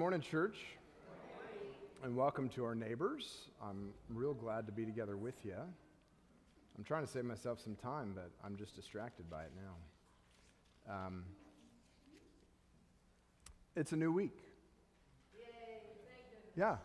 [0.00, 0.56] morning, church.
[2.02, 3.50] And welcome to our neighbors.
[3.62, 5.52] I'm real glad to be together with you.
[6.78, 9.50] I'm trying to save myself some time, but I'm just distracted by it
[10.88, 10.94] now.
[10.94, 11.24] Um,
[13.76, 14.38] it's a new week.
[16.56, 16.76] Yeah.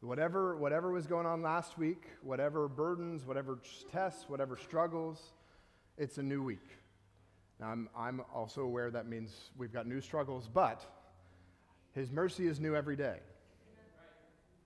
[0.00, 3.58] Whatever, whatever was going on last week, whatever burdens, whatever
[3.92, 5.20] tests, whatever struggles,
[5.98, 6.66] it's a new week.
[7.60, 10.95] Now, I'm, I'm also aware that means we've got new struggles, but
[11.96, 13.20] His mercy is new every day.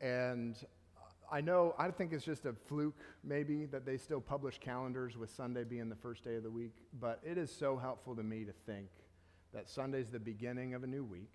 [0.00, 0.56] And
[1.30, 5.30] I know, I think it's just a fluke, maybe, that they still publish calendars with
[5.30, 8.44] Sunday being the first day of the week, but it is so helpful to me
[8.44, 8.88] to think
[9.54, 11.30] that Sunday's the beginning of a new week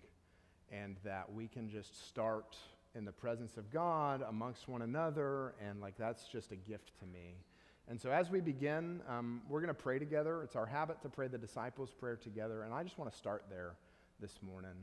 [0.70, 2.58] and that we can just start
[2.94, 7.06] in the presence of God amongst one another, and like that's just a gift to
[7.06, 7.36] me.
[7.88, 10.42] And so as we begin, um, we're going to pray together.
[10.42, 13.44] It's our habit to pray the disciples' prayer together, and I just want to start
[13.48, 13.76] there
[14.20, 14.76] this morning.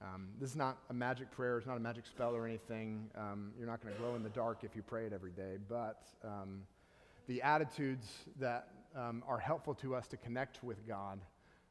[0.00, 3.10] Um, this is not a magic prayer, it's not a magic spell or anything.
[3.16, 5.56] Um, you're not going to glow in the dark if you pray it every day,
[5.68, 6.62] but um,
[7.26, 8.06] the attitudes
[8.38, 11.20] that um, are helpful to us to connect with God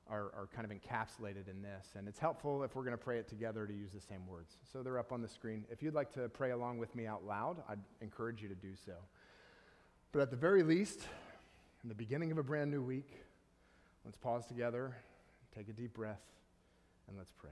[0.10, 1.88] are, are kind of encapsulated in this.
[1.98, 4.56] And it's helpful if we're going to pray it together to use the same words.
[4.72, 5.66] So they're up on the screen.
[5.70, 8.74] If you'd like to pray along with me out loud, I'd encourage you to do
[8.86, 8.94] so.
[10.12, 11.02] But at the very least,
[11.84, 13.12] in the beginning of a brand new week,
[14.06, 14.96] let's pause together,
[15.56, 16.22] take a deep breath,
[17.08, 17.52] and let's pray.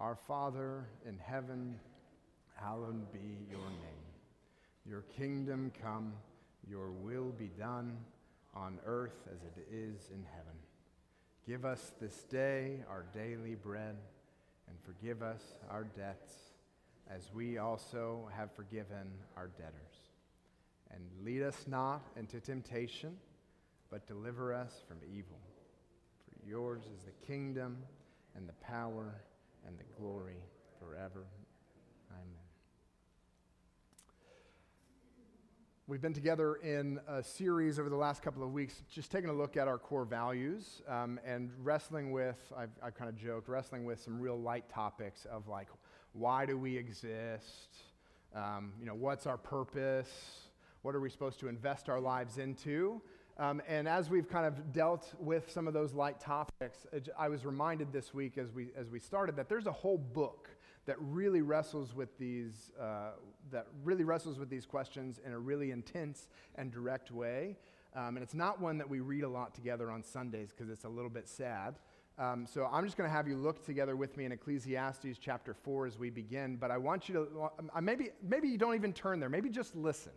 [0.00, 1.78] Our Father in heaven,
[2.54, 4.06] hallowed be your name.
[4.86, 6.14] Your kingdom come,
[6.66, 7.98] your will be done
[8.54, 10.56] on earth as it is in heaven.
[11.46, 13.94] Give us this day our daily bread,
[14.68, 16.32] and forgive us our debts
[17.14, 19.06] as we also have forgiven
[19.36, 20.08] our debtors.
[20.94, 23.18] And lead us not into temptation,
[23.90, 25.40] but deliver us from evil.
[26.24, 27.76] For yours is the kingdom
[28.34, 29.12] and the power
[29.66, 30.42] and the glory
[30.78, 31.26] forever.
[32.10, 32.44] Amen.
[35.86, 39.32] We've been together in a series over the last couple of weeks, just taking a
[39.32, 43.84] look at our core values um, and wrestling with, I've, I've kind of joked, wrestling
[43.84, 45.68] with some real light topics of like,
[46.12, 47.76] why do we exist?
[48.34, 50.10] Um, you know, what's our purpose?
[50.82, 53.02] What are we supposed to invest our lives into?
[53.40, 56.86] Um, and as we've kind of dealt with some of those light topics,
[57.18, 60.50] I was reminded this week as we, as we started that there's a whole book
[60.84, 63.12] that really wrestles with these, uh,
[63.50, 67.56] that really wrestles with these questions in a really intense and direct way.
[67.96, 70.84] Um, and it's not one that we read a lot together on Sundays because it's
[70.84, 71.76] a little bit sad.
[72.18, 75.54] Um, so I'm just going to have you look together with me in Ecclesiastes chapter
[75.54, 76.56] 4 as we begin.
[76.56, 79.30] But I want you to, uh, maybe, maybe you don't even turn there.
[79.30, 80.12] Maybe just listen.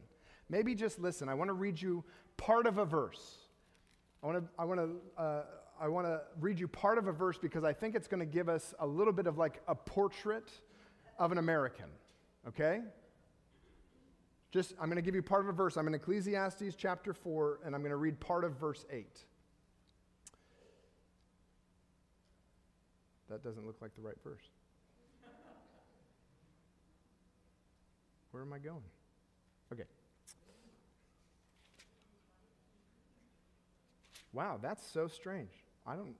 [0.53, 1.29] Maybe just listen.
[1.29, 2.03] I want to read you
[2.37, 3.37] part of a verse.
[4.21, 5.41] I want to, I want to, uh,
[5.81, 8.31] I want to read you part of a verse because I think it's going to
[8.31, 10.51] give us a little bit of like a portrait
[11.17, 11.87] of an American.
[12.47, 12.81] Okay?
[14.51, 15.75] Just, I'm going to give you part of a verse.
[15.75, 19.07] I'm in Ecclesiastes chapter 4, and I'm going to read part of verse 8.
[23.31, 24.43] That doesn't look like the right verse.
[28.29, 28.83] Where am I going?
[29.73, 29.85] Okay.
[34.33, 35.51] Wow, that's so strange.
[35.85, 36.15] I don't.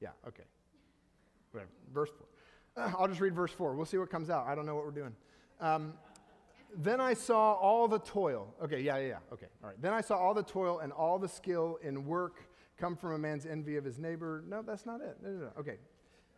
[0.00, 0.44] Yeah, okay.
[1.52, 1.70] Whatever.
[1.92, 2.10] Verse
[2.76, 2.84] 4.
[2.84, 3.74] Uh, I'll just read verse 4.
[3.74, 4.46] We'll see what comes out.
[4.46, 5.14] I don't know what we're doing.
[5.60, 5.94] Um,
[6.76, 8.54] then I saw all the toil.
[8.62, 9.18] Okay, yeah, yeah, yeah.
[9.32, 9.80] Okay, all right.
[9.80, 12.46] Then I saw all the toil and all the skill in work
[12.76, 14.44] come from a man's envy of his neighbor.
[14.46, 15.16] No, that's not it.
[15.22, 15.50] No, no, no.
[15.58, 15.78] Okay.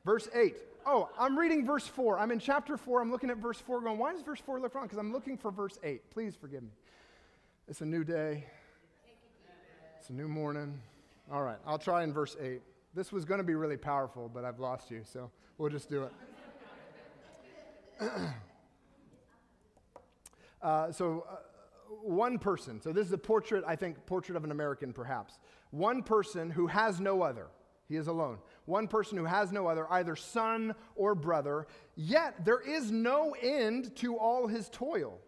[0.04, 0.54] Verse 8.
[0.86, 2.18] Oh, I'm reading verse 4.
[2.18, 3.02] I'm in chapter 4.
[3.02, 4.84] I'm looking at verse 4 going, why does verse 4 look wrong?
[4.84, 6.10] Because I'm looking for verse 8.
[6.10, 6.70] Please forgive me.
[7.68, 8.46] It's a new day,
[9.98, 10.80] it's a new morning.
[11.30, 12.62] All right, I'll try in verse 8.
[12.94, 16.04] This was going to be really powerful, but I've lost you, so we'll just do
[16.04, 16.12] it.
[20.62, 21.34] uh, so, uh,
[22.02, 25.38] one person, so this is a portrait, I think, portrait of an American perhaps.
[25.70, 27.48] One person who has no other.
[27.86, 28.38] He is alone.
[28.64, 31.66] One person who has no other, either son or brother,
[31.96, 35.20] yet there is no end to all his toil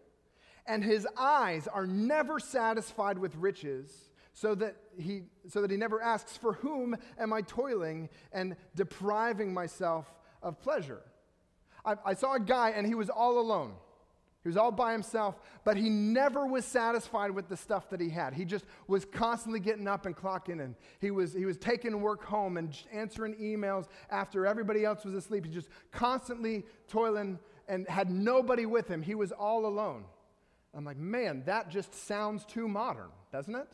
[0.65, 3.91] and his eyes are never satisfied with riches,
[4.33, 9.53] so that he, so that he never asks, For whom am I toiling and depriving
[9.53, 11.01] myself of pleasure?
[11.85, 13.73] I, I saw a guy, and he was all alone.
[14.43, 18.09] He was all by himself, but he never was satisfied with the stuff that he
[18.09, 18.33] had.
[18.33, 20.75] He just was constantly getting up and clocking in.
[20.99, 25.45] He was, he was taking work home and answering emails after everybody else was asleep.
[25.45, 27.37] He just constantly toiling
[27.67, 29.03] and had nobody with him.
[29.03, 30.05] He was all alone.
[30.75, 33.67] I'm like, man, that just sounds too modern, doesn't it?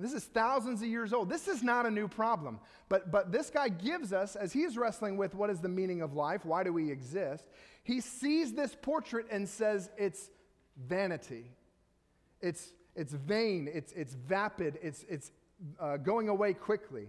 [0.00, 1.28] This is thousands of years old.
[1.28, 2.60] This is not a new problem.
[2.88, 6.14] But, but this guy gives us, as he's wrestling with what is the meaning of
[6.14, 7.44] life, why do we exist,
[7.82, 10.30] he sees this portrait and says it's
[10.76, 11.50] vanity.
[12.40, 15.32] It's, it's vain, it's, it's vapid, it's, it's
[15.80, 17.08] uh, going away quickly.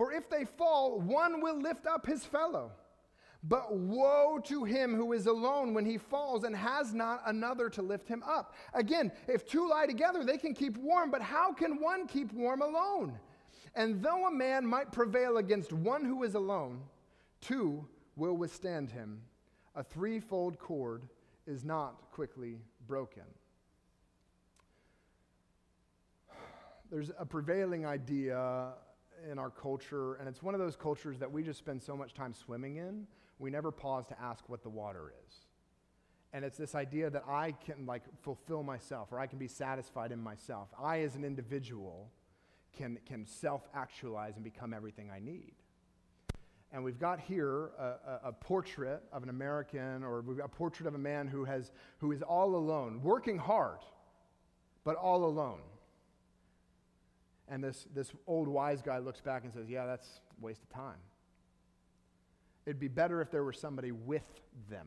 [0.00, 2.72] For if they fall, one will lift up his fellow.
[3.42, 7.82] But woe to him who is alone when he falls and has not another to
[7.82, 8.54] lift him up.
[8.72, 12.62] Again, if two lie together, they can keep warm, but how can one keep warm
[12.62, 13.20] alone?
[13.74, 16.80] And though a man might prevail against one who is alone,
[17.42, 17.86] two
[18.16, 19.20] will withstand him.
[19.76, 21.02] A threefold cord
[21.46, 23.24] is not quickly broken.
[26.90, 28.72] There's a prevailing idea
[29.30, 32.14] in our culture, and it's one of those cultures that we just spend so much
[32.14, 33.06] time swimming in,
[33.38, 35.34] we never pause to ask what the water is.
[36.32, 40.12] And it's this idea that I can like fulfill myself or I can be satisfied
[40.12, 40.68] in myself.
[40.80, 42.10] I as an individual
[42.76, 45.54] can, can self-actualize and become everything I need.
[46.72, 50.48] And we've got here a, a, a, portrait of an American, or we've got a
[50.48, 53.80] portrait of a man who, has, who is all alone, working hard,
[54.84, 55.58] but all alone.
[57.50, 60.70] And this, this old wise guy looks back and says, Yeah, that's a waste of
[60.70, 60.98] time.
[62.64, 64.22] It'd be better if there were somebody with
[64.70, 64.86] them.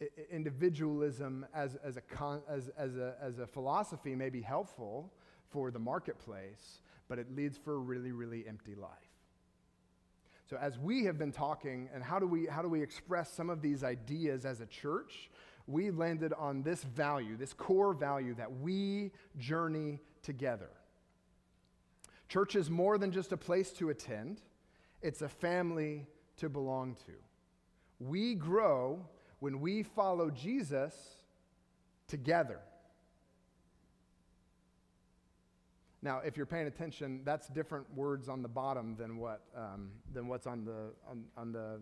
[0.00, 5.12] I, individualism as, as, a con, as, as, a, as a philosophy may be helpful
[5.50, 8.90] for the marketplace, but it leads for a really, really empty life.
[10.48, 13.50] So, as we have been talking, and how do we, how do we express some
[13.50, 15.30] of these ideas as a church?
[15.66, 20.70] We landed on this value, this core value that we journey together.
[22.30, 24.40] Church is more than just a place to attend,
[25.02, 26.06] it's a family
[26.36, 27.12] to belong to.
[27.98, 29.04] We grow
[29.40, 30.94] when we follow Jesus
[32.06, 32.60] together.
[36.02, 40.28] Now, if you're paying attention, that's different words on the bottom than, what, um, than
[40.28, 41.80] what's on the, on, on the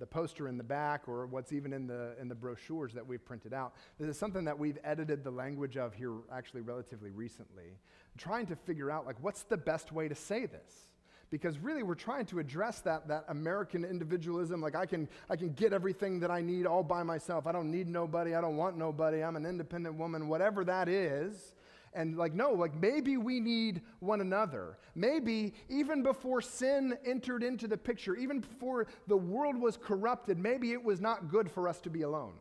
[0.00, 3.24] the poster in the back or what's even in the, in the brochures that we've
[3.24, 3.74] printed out.
[3.98, 7.76] This is something that we've edited the language of here actually relatively recently,
[8.18, 10.88] trying to figure out like what's the best way to say this?
[11.30, 15.52] Because really we're trying to address that, that american individualism like I can, I can
[15.52, 17.46] get everything that i need all by myself.
[17.46, 18.34] I don't need nobody.
[18.34, 19.22] I don't want nobody.
[19.22, 21.54] I'm an independent woman whatever that is
[21.92, 24.78] and like, no, like maybe we need one another.
[24.94, 30.72] Maybe even before sin entered into the picture, even before the world was corrupted, maybe
[30.72, 32.34] it was not good for us to be alone.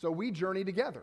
[0.00, 1.02] So we journey together.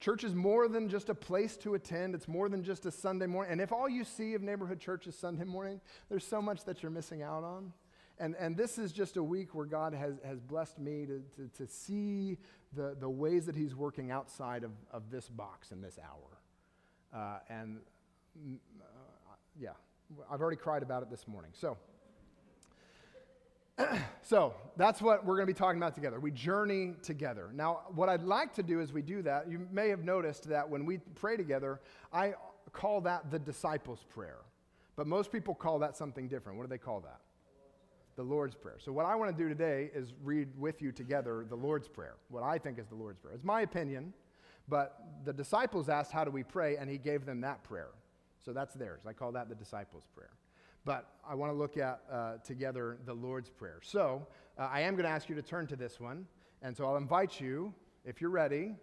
[0.00, 3.26] Church is more than just a place to attend, it's more than just a Sunday
[3.26, 3.52] morning.
[3.52, 6.82] And if all you see of neighborhood church is Sunday morning, there's so much that
[6.82, 7.72] you're missing out on.
[8.18, 11.48] And, and this is just a week where God has, has blessed me to, to,
[11.58, 12.38] to see
[12.72, 16.38] the, the ways that He's working outside of, of this box in this hour.
[17.12, 17.78] Uh, and
[18.38, 19.70] mm, uh, yeah,
[20.30, 21.50] I've already cried about it this morning.
[21.54, 21.76] So,
[24.22, 26.20] so that's what we're going to be talking about together.
[26.20, 27.50] We journey together.
[27.52, 30.68] Now, what I'd like to do as we do that, you may have noticed that
[30.68, 31.80] when we pray together,
[32.12, 32.34] I
[32.72, 34.38] call that the disciples' prayer.
[34.96, 36.58] But most people call that something different.
[36.58, 37.20] What do they call that?
[38.16, 38.76] The Lord's Prayer.
[38.78, 42.14] So, what I want to do today is read with you together the Lord's Prayer,
[42.28, 43.34] what I think is the Lord's Prayer.
[43.34, 44.12] It's my opinion,
[44.68, 46.76] but the disciples asked, How do we pray?
[46.76, 47.90] And he gave them that prayer.
[48.44, 49.02] So, that's theirs.
[49.06, 50.30] I call that the disciples' prayer.
[50.84, 53.80] But I want to look at uh, together the Lord's Prayer.
[53.82, 54.26] So,
[54.58, 56.26] uh, I am going to ask you to turn to this one.
[56.62, 58.74] And so, I'll invite you, if you're ready,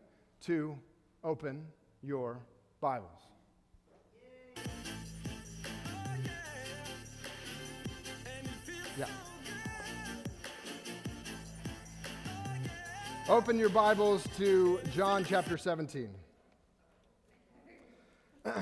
[0.42, 0.78] to
[1.24, 1.66] open
[2.02, 2.40] your
[2.82, 3.31] Bibles.
[8.98, 9.06] Yeah.
[13.30, 16.10] Open your Bibles to John chapter 17.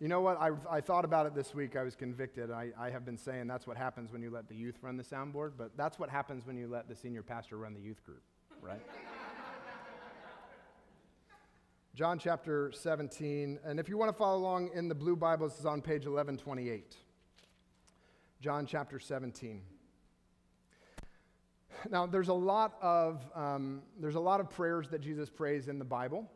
[0.00, 0.40] you know what?
[0.40, 1.76] I, I, thought about it this week.
[1.76, 2.50] I was convicted.
[2.50, 5.04] I, I have been saying that's what happens when you let the youth run the
[5.04, 8.22] soundboard, but that's what happens when you let the senior pastor run the youth group,
[8.60, 8.82] right?
[11.94, 13.60] John chapter 17.
[13.64, 16.96] And if you want to follow along in the blue Bibles, it's on page 1128.
[18.40, 19.62] John chapter 17.
[21.90, 25.78] Now, there's a lot of um, there's a lot of prayers that Jesus prays in
[25.80, 26.30] the Bible,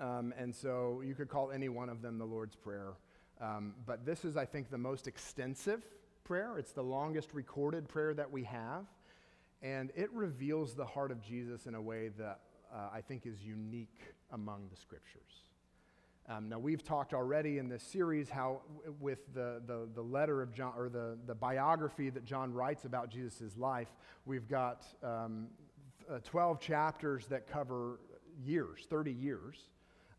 [0.00, 2.94] um, and so you could call any one of them the Lord's Prayer.
[3.40, 5.84] Um, but this is, I think, the most extensive
[6.24, 6.58] prayer.
[6.58, 8.86] It's the longest recorded prayer that we have,
[9.62, 12.40] and it reveals the heart of Jesus in a way that
[12.74, 14.00] uh, I think is unique
[14.32, 15.46] among the Scriptures.
[16.28, 18.62] Um, now, we've talked already in this series how,
[18.98, 23.10] with the, the, the, letter of John, or the, the biography that John writes about
[23.10, 23.86] Jesus' life,
[24.24, 25.46] we've got um,
[26.10, 28.00] uh, 12 chapters that cover
[28.44, 29.68] years, 30 years.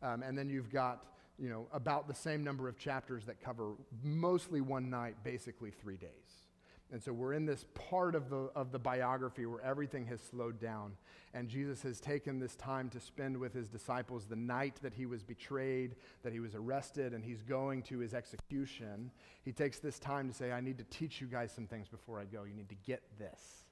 [0.01, 1.03] Um, and then you've got,
[1.37, 5.97] you know, about the same number of chapters that cover mostly one night, basically three
[5.97, 6.47] days.
[6.91, 10.60] And so we're in this part of the, of the biography where everything has slowed
[10.60, 10.94] down.
[11.34, 15.06] And Jesus has taken this time to spend with his disciples the night that he
[15.06, 19.12] was betrayed, that he was arrested, and he's going to his execution.
[19.44, 22.22] He takes this time to say, I need to teach you guys some things before
[22.22, 22.44] I go.
[22.46, 23.65] You need to get this.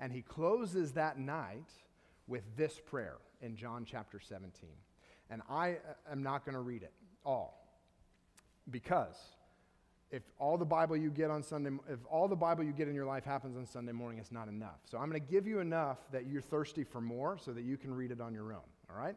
[0.00, 1.70] And he closes that night
[2.26, 4.70] with this prayer in John chapter 17.
[5.28, 6.92] And I uh, am not going to read it
[7.24, 7.62] all
[8.70, 9.16] because
[10.12, 12.94] if all the Bible you get on Sunday, if all the Bible you get in
[12.94, 14.78] your life happens on Sunday morning, it's not enough.
[14.84, 17.78] So I'm going to give you enough that you're thirsty for more so that you
[17.78, 19.16] can read it on your own, all right?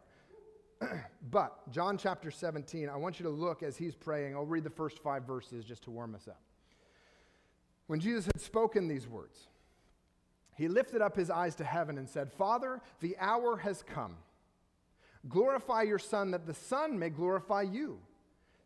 [1.30, 4.36] but John chapter 17, I want you to look as he's praying.
[4.36, 6.40] I'll read the first five verses just to warm us up.
[7.88, 9.48] When Jesus had spoken these words,
[10.56, 14.16] he lifted up his eyes to heaven and said, Father, the hour has come.
[15.28, 18.00] Glorify your Son, that the Son may glorify you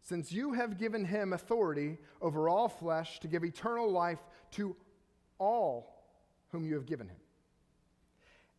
[0.02, 4.20] since you have given him authority over all flesh to give eternal life
[4.52, 4.76] to
[5.38, 6.04] all
[6.52, 7.18] whom you have given him.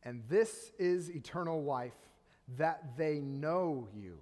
[0.03, 1.93] And this is eternal life,
[2.57, 4.19] that they know you,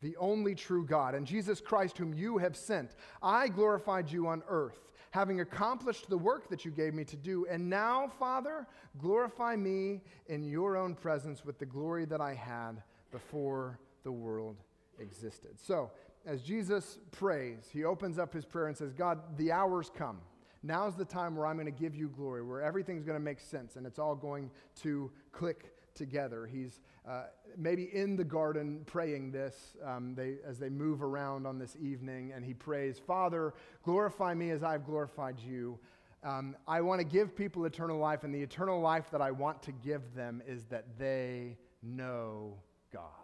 [0.00, 2.94] the only true God, and Jesus Christ, whom you have sent.
[3.22, 7.46] I glorified you on earth, having accomplished the work that you gave me to do.
[7.50, 8.66] And now, Father,
[8.98, 14.56] glorify me in your own presence with the glory that I had before the world
[14.98, 15.58] existed.
[15.58, 15.90] So,
[16.26, 20.18] as Jesus prays, he opens up his prayer and says, God, the hour's come.
[20.62, 23.40] Now's the time where I'm going to give you glory, where everything's going to make
[23.40, 24.50] sense and it's all going
[24.82, 26.46] to click together.
[26.46, 27.24] He's uh,
[27.56, 32.32] maybe in the garden praying this um, they, as they move around on this evening,
[32.34, 35.78] and he prays, Father, glorify me as I've glorified you.
[36.24, 39.62] Um, I want to give people eternal life, and the eternal life that I want
[39.64, 42.54] to give them is that they know
[42.92, 43.21] God.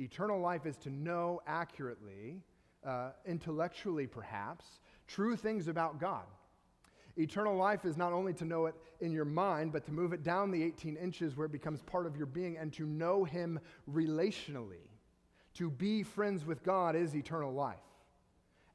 [0.00, 2.40] Eternal life is to know accurately,
[2.84, 4.64] uh, intellectually perhaps,
[5.06, 6.24] true things about God.
[7.18, 10.22] Eternal life is not only to know it in your mind, but to move it
[10.22, 13.60] down the 18 inches where it becomes part of your being and to know Him
[13.92, 14.88] relationally.
[15.54, 17.76] To be friends with God is eternal life.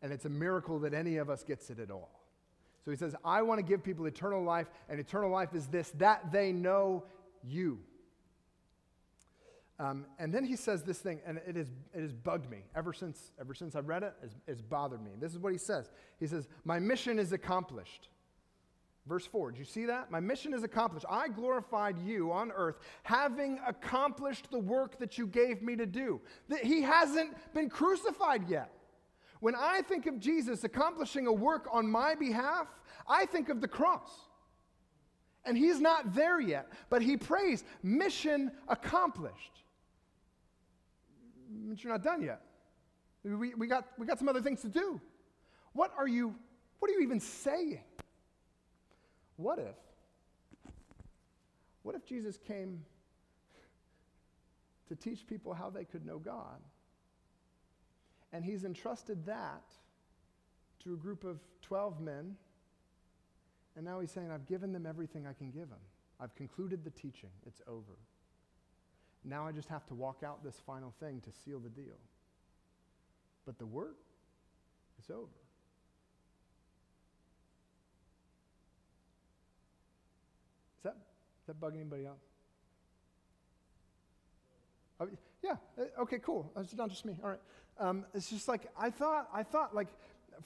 [0.01, 2.11] And it's a miracle that any of us gets it at all.
[2.83, 5.89] So he says, I want to give people eternal life, and eternal life is this
[5.97, 7.05] that they know
[7.43, 7.79] you.
[9.77, 12.93] Um, and then he says this thing, and it, is, it has bugged me ever
[12.93, 14.13] since, ever since I read it.
[14.23, 15.11] It's, it's bothered me.
[15.19, 15.91] This is what he says.
[16.17, 18.09] He says, My mission is accomplished.
[19.07, 20.09] Verse 4, do you see that?
[20.09, 21.05] My mission is accomplished.
[21.07, 26.19] I glorified you on earth, having accomplished the work that you gave me to do.
[26.49, 28.71] That he hasn't been crucified yet.
[29.41, 32.65] When I think of Jesus accomplishing a work on my behalf,
[33.07, 34.09] I think of the cross.
[35.45, 39.64] And he's not there yet, but he prays, mission accomplished
[41.67, 42.41] but you're not done yet.
[43.23, 45.01] We, we, got, we got some other things to do.
[45.73, 46.35] What are you,
[46.79, 47.83] what are you even saying?
[49.37, 49.75] What if,
[51.83, 52.83] what if Jesus came
[54.87, 56.61] to teach people how they could know God?
[58.31, 59.63] And he's entrusted that
[60.83, 62.35] to a group of 12 men.
[63.75, 65.79] And now he's saying, I've given them everything I can give them.
[66.19, 67.31] I've concluded the teaching.
[67.45, 67.97] It's over.
[69.27, 71.97] Now I just have to walk out this final thing to seal the deal.
[73.45, 73.97] But the work
[75.03, 75.23] is over.
[80.77, 80.95] Is that,
[81.41, 82.21] is that bugging anybody else?
[84.99, 85.07] Oh,
[85.43, 85.55] yeah.
[85.77, 86.19] Uh, okay.
[86.19, 86.51] Cool.
[86.57, 87.17] It's not just me.
[87.23, 87.39] All right.
[87.79, 89.27] Um, it's just like I thought.
[89.33, 89.89] I thought like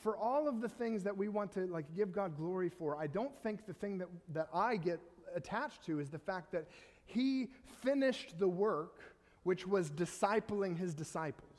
[0.01, 3.07] for all of the things that we want to like give God glory for, I
[3.07, 4.99] don't think the thing that that I get
[5.35, 6.65] attached to is the fact that
[7.09, 7.49] he
[7.81, 11.49] finished the work which was discipling his disciples.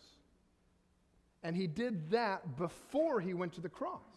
[1.43, 4.10] And he did that before he went to the cross.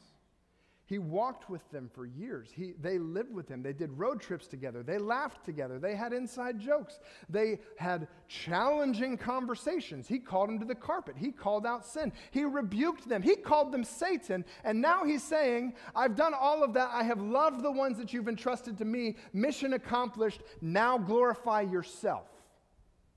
[0.85, 2.49] He walked with them for years.
[2.53, 3.63] He, they lived with him.
[3.63, 4.83] They did road trips together.
[4.83, 5.79] They laughed together.
[5.79, 6.99] They had inside jokes.
[7.29, 10.09] They had challenging conversations.
[10.09, 11.15] He called them to the carpet.
[11.17, 12.11] He called out sin.
[12.31, 13.21] He rebuked them.
[13.21, 14.43] He called them Satan.
[14.65, 16.89] And now he's saying, I've done all of that.
[16.91, 19.15] I have loved the ones that you've entrusted to me.
[19.31, 20.41] Mission accomplished.
[20.59, 22.27] Now glorify yourself,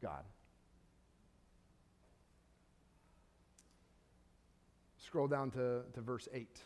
[0.00, 0.22] God.
[4.98, 6.60] Scroll down to, to verse 8.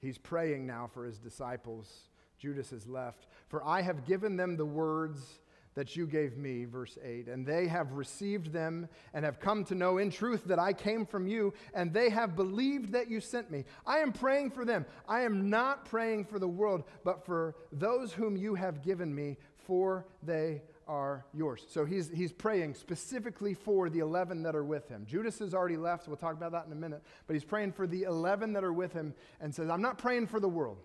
[0.00, 2.08] He's praying now for his disciples.
[2.38, 3.26] Judas has left.
[3.48, 5.40] For I have given them the words
[5.74, 9.74] that you gave me, verse 8, and they have received them and have come to
[9.74, 13.50] know in truth that I came from you, and they have believed that you sent
[13.50, 13.64] me.
[13.86, 14.84] I am praying for them.
[15.08, 19.36] I am not praying for the world, but for those whom you have given me,
[19.54, 21.64] for they are yours.
[21.68, 25.06] So he's, he's praying specifically for the 11 that are with him.
[25.06, 26.08] Judas has already left.
[26.08, 27.00] We'll talk about that in a minute.
[27.28, 30.26] But he's praying for the 11 that are with him and says, I'm not praying
[30.26, 30.78] for the world.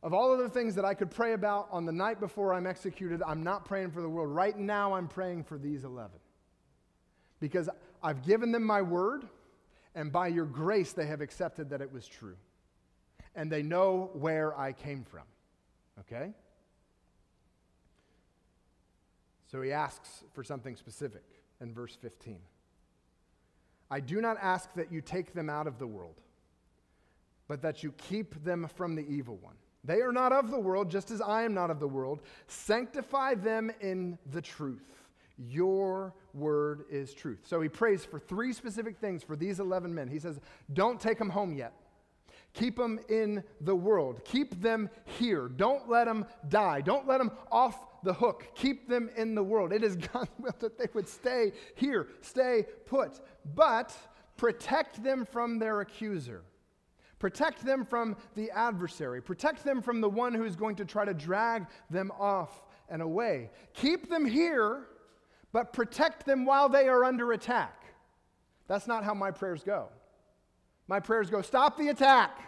[0.00, 2.68] Of all of the things that I could pray about on the night before I'm
[2.68, 4.30] executed, I'm not praying for the world.
[4.30, 6.12] Right now, I'm praying for these 11.
[7.40, 7.68] Because
[8.00, 9.26] I've given them my word,
[9.96, 12.36] and by your grace, they have accepted that it was true.
[13.34, 15.24] And they know where I came from.
[15.98, 16.32] Okay?
[19.54, 21.22] So he asks for something specific
[21.60, 22.40] in verse 15.
[23.88, 26.20] I do not ask that you take them out of the world,
[27.46, 29.54] but that you keep them from the evil one.
[29.84, 32.22] They are not of the world, just as I am not of the world.
[32.48, 35.04] Sanctify them in the truth.
[35.38, 37.42] Your word is truth.
[37.44, 40.08] So he prays for three specific things for these 11 men.
[40.08, 40.40] He says,
[40.72, 41.74] Don't take them home yet.
[42.54, 44.24] Keep them in the world.
[44.24, 45.46] Keep them here.
[45.46, 46.80] Don't let them die.
[46.80, 48.48] Don't let them off the hook.
[48.54, 49.72] Keep them in the world.
[49.72, 53.20] It is God's will that they would stay here, stay put.
[53.54, 53.96] But
[54.36, 56.42] protect them from their accuser.
[57.18, 59.22] Protect them from the adversary.
[59.22, 63.00] Protect them from the one who is going to try to drag them off and
[63.00, 63.50] away.
[63.72, 64.88] Keep them here,
[65.52, 67.84] but protect them while they are under attack.
[68.66, 69.88] That's not how my prayers go.
[70.86, 72.38] My prayers go, stop the attack.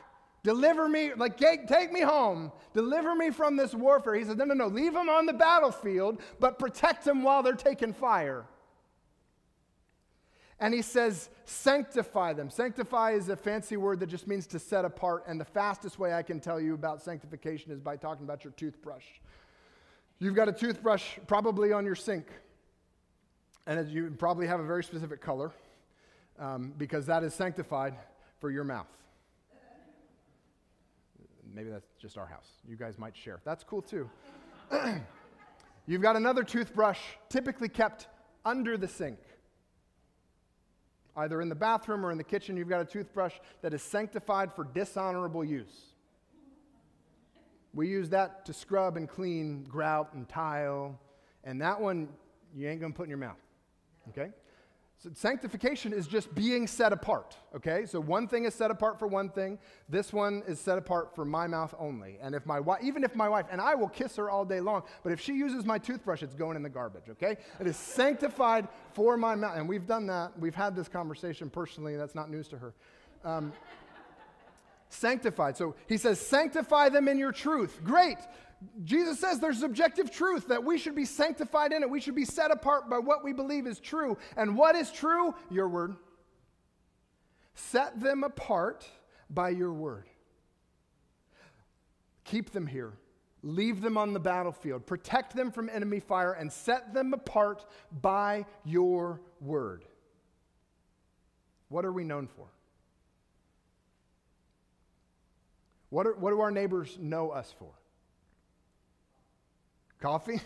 [0.46, 2.52] Deliver me, like, take, take, me home.
[2.72, 4.14] Deliver me from this warfare.
[4.14, 4.68] He says, No, no, no.
[4.68, 8.44] Leave them on the battlefield, but protect them while they're taking fire.
[10.60, 12.48] And he says, Sanctify them.
[12.48, 15.24] Sanctify is a fancy word that just means to set apart.
[15.26, 18.52] And the fastest way I can tell you about sanctification is by talking about your
[18.52, 19.04] toothbrush.
[20.20, 22.28] You've got a toothbrush probably on your sink,
[23.66, 25.50] and you probably have a very specific color
[26.38, 27.96] um, because that is sanctified
[28.38, 28.86] for your mouth.
[31.56, 32.50] Maybe that's just our house.
[32.68, 33.40] You guys might share.
[33.42, 34.10] That's cool too.
[35.86, 38.08] You've got another toothbrush, typically kept
[38.44, 39.18] under the sink.
[41.16, 44.52] Either in the bathroom or in the kitchen, you've got a toothbrush that is sanctified
[44.52, 45.94] for dishonorable use.
[47.72, 51.00] We use that to scrub and clean grout and tile,
[51.42, 52.08] and that one
[52.54, 53.40] you ain't gonna put in your mouth.
[54.10, 54.30] Okay?
[54.98, 57.84] So sanctification is just being set apart, okay?
[57.84, 59.58] So one thing is set apart for one thing.
[59.90, 62.16] This one is set apart for my mouth only.
[62.22, 64.60] And if my wife, even if my wife, and I will kiss her all day
[64.60, 67.36] long, but if she uses my toothbrush, it's going in the garbage, okay?
[67.60, 69.58] It is sanctified for my mouth.
[69.58, 70.38] And we've done that.
[70.38, 71.96] We've had this conversation personally.
[71.96, 72.74] That's not news to her.
[73.22, 73.52] Um,
[74.88, 75.58] sanctified.
[75.58, 77.80] So he says, sanctify them in your truth.
[77.84, 78.18] Great.
[78.84, 81.90] Jesus says there's objective truth that we should be sanctified in it.
[81.90, 84.16] We should be set apart by what we believe is true.
[84.36, 85.34] And what is true?
[85.50, 85.96] Your word.
[87.54, 88.86] Set them apart
[89.30, 90.04] by your word.
[92.24, 92.92] Keep them here.
[93.42, 94.86] Leave them on the battlefield.
[94.86, 97.64] Protect them from enemy fire and set them apart
[98.02, 99.84] by your word.
[101.68, 102.46] What are we known for?
[105.90, 107.70] What, are, what do our neighbors know us for?
[110.00, 110.40] Coffee?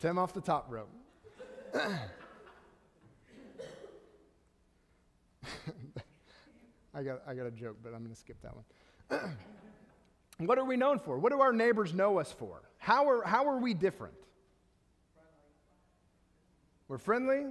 [0.00, 0.90] Tim off the top rope.
[6.94, 9.36] I got, I got a joke, but I'm going to skip that one.
[10.38, 11.18] what are we known for?
[11.18, 12.62] What do our neighbors know us for?
[12.78, 14.14] How are, how are we different?
[16.88, 17.46] We're friendly.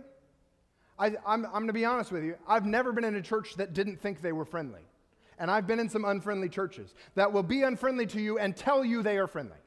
[0.99, 2.35] I, I'm, I'm going to be honest with you.
[2.47, 4.81] I've never been in a church that didn't think they were friendly.
[5.39, 8.83] And I've been in some unfriendly churches that will be unfriendly to you and tell
[8.83, 9.57] you they are friendly.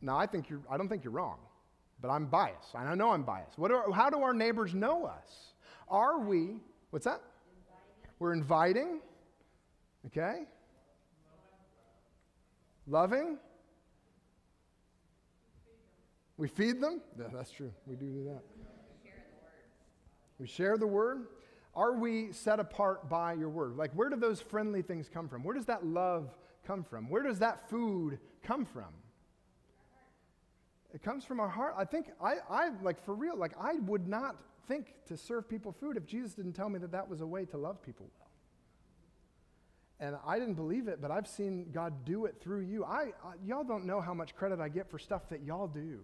[0.00, 1.38] Now, I, think you're, I don't think you're wrong,
[2.00, 2.74] but I'm biased.
[2.74, 3.58] And I know I'm biased.
[3.58, 5.54] What are, how do our neighbors know us?
[5.88, 6.56] Are we,
[6.90, 7.20] what's that?
[7.56, 8.12] Inviting.
[8.18, 9.00] We're inviting,
[10.06, 10.42] okay?
[12.86, 13.38] Loving.
[16.36, 17.00] We feed them?
[17.18, 17.72] Yeah, that's true.
[17.86, 18.42] We do do that.
[20.38, 21.28] We share the word.
[21.76, 23.76] Are we set apart by your word?
[23.76, 25.42] Like, where do those friendly things come from?
[25.42, 26.30] Where does that love
[26.66, 27.08] come from?
[27.08, 28.92] Where does that food come from?
[30.92, 31.74] It comes from our heart.
[31.76, 34.36] I think, I, I like, for real, like, I would not
[34.68, 37.44] think to serve people food if Jesus didn't tell me that that was a way
[37.46, 38.28] to love people well.
[39.98, 42.84] And I didn't believe it, but I've seen God do it through you.
[42.84, 46.00] I, I, y'all don't know how much credit I get for stuff that y'all do.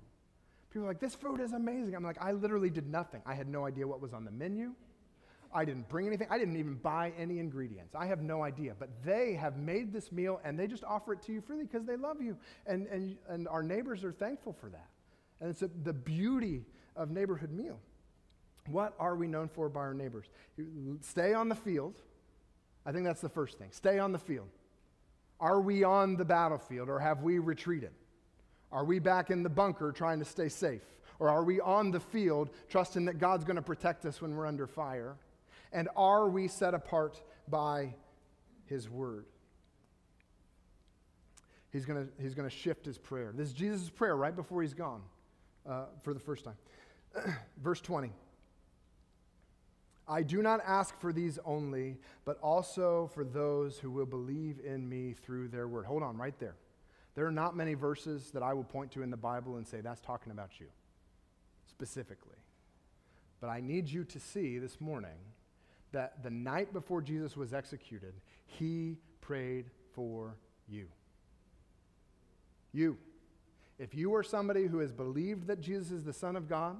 [0.70, 1.94] People are like, this food is amazing.
[1.94, 3.22] I'm like, I literally did nothing.
[3.26, 4.72] I had no idea what was on the menu.
[5.52, 6.28] I didn't bring anything.
[6.30, 7.94] I didn't even buy any ingredients.
[7.94, 8.74] I have no idea.
[8.78, 11.84] But they have made this meal and they just offer it to you freely because
[11.84, 12.36] they love you.
[12.66, 14.88] And, and, and our neighbors are thankful for that.
[15.40, 17.80] And it's a, the beauty of neighborhood meal.
[18.68, 20.26] What are we known for by our neighbors?
[21.00, 22.00] Stay on the field.
[22.86, 23.68] I think that's the first thing.
[23.72, 24.48] Stay on the field.
[25.40, 27.90] Are we on the battlefield or have we retreated?
[28.70, 30.82] Are we back in the bunker trying to stay safe?
[31.18, 34.46] Or are we on the field trusting that God's going to protect us when we're
[34.46, 35.16] under fire?
[35.72, 37.94] And are we set apart by
[38.66, 39.26] His word?
[41.72, 43.32] He's going to he's to shift his prayer.
[43.34, 45.02] This is Jesus' prayer right before he's gone
[45.68, 46.56] uh, for the first time.
[47.62, 48.12] Verse 20.
[50.08, 54.88] I do not ask for these only, but also for those who will believe in
[54.88, 55.86] me through their word.
[55.86, 56.56] Hold on, right there.
[57.14, 59.80] There are not many verses that I will point to in the Bible and say,
[59.80, 60.66] that's talking about you
[61.68, 62.38] specifically.
[63.40, 65.16] But I need you to see this morning
[65.92, 68.14] that the night before Jesus was executed,
[68.46, 70.36] he prayed for
[70.68, 70.86] you.
[72.72, 72.96] You.
[73.78, 76.76] If you are somebody who has believed that Jesus is the Son of God,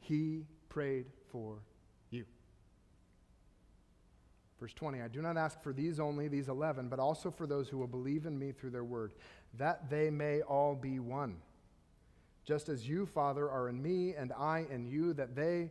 [0.00, 1.56] he prayed for
[2.10, 2.24] you.
[4.60, 7.68] Verse 20 I do not ask for these only, these 11, but also for those
[7.68, 9.14] who will believe in me through their word,
[9.56, 11.36] that they may all be one.
[12.44, 15.70] Just as you, Father, are in me and I in you, that they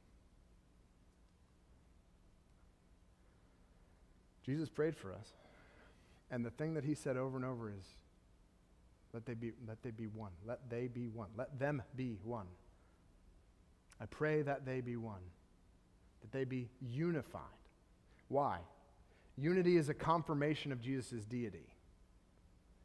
[4.51, 5.33] Jesus prayed for us.
[6.29, 7.85] And the thing that he said over and over is,
[9.13, 10.31] let they be, let they be one.
[10.45, 11.29] Let they be one.
[11.37, 12.47] Let them be one.
[14.01, 15.21] I pray that they be one
[16.21, 17.41] that they be unified.
[18.27, 18.59] Why?
[19.37, 21.65] Unity is a confirmation of Jesus' deity.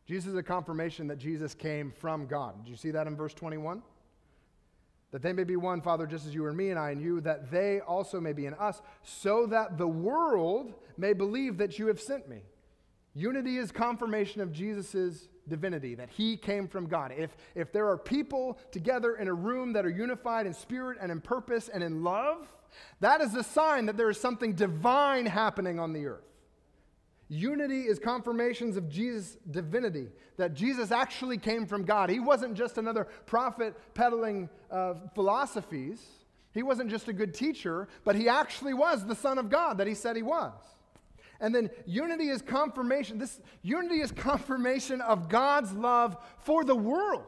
[0.06, 2.64] Jesus is a confirmation that Jesus came from God.
[2.64, 3.82] Did you see that in verse 21?
[5.12, 7.20] That they may be one, Father, just as you are me and I in you,
[7.22, 11.86] that they also may be in us, so that the world may believe that you
[11.86, 12.42] have sent me.
[13.14, 17.12] Unity is confirmation of Jesus' divinity, that he came from God.
[17.16, 21.10] If, if there are people together in a room that are unified in spirit and
[21.10, 22.52] in purpose and in love,
[23.00, 26.24] that is a sign that there is something divine happening on the earth.
[27.28, 32.08] Unity is confirmations of Jesus' divinity, that Jesus actually came from God.
[32.08, 36.00] He wasn't just another prophet peddling uh, philosophies,
[36.52, 39.86] he wasn't just a good teacher, but he actually was the Son of God that
[39.86, 40.54] he said he was.
[41.38, 43.18] And then unity is confirmation.
[43.18, 47.24] This unity is confirmation of God's love for the world.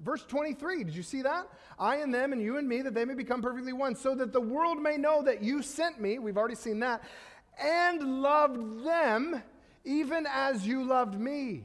[0.00, 1.46] Verse 23, did you see that?
[1.78, 4.32] I and them and you and me, that they may become perfectly one, so that
[4.32, 7.04] the world may know that you sent me, we've already seen that,
[7.58, 9.42] and loved them
[9.84, 11.64] even as you loved me.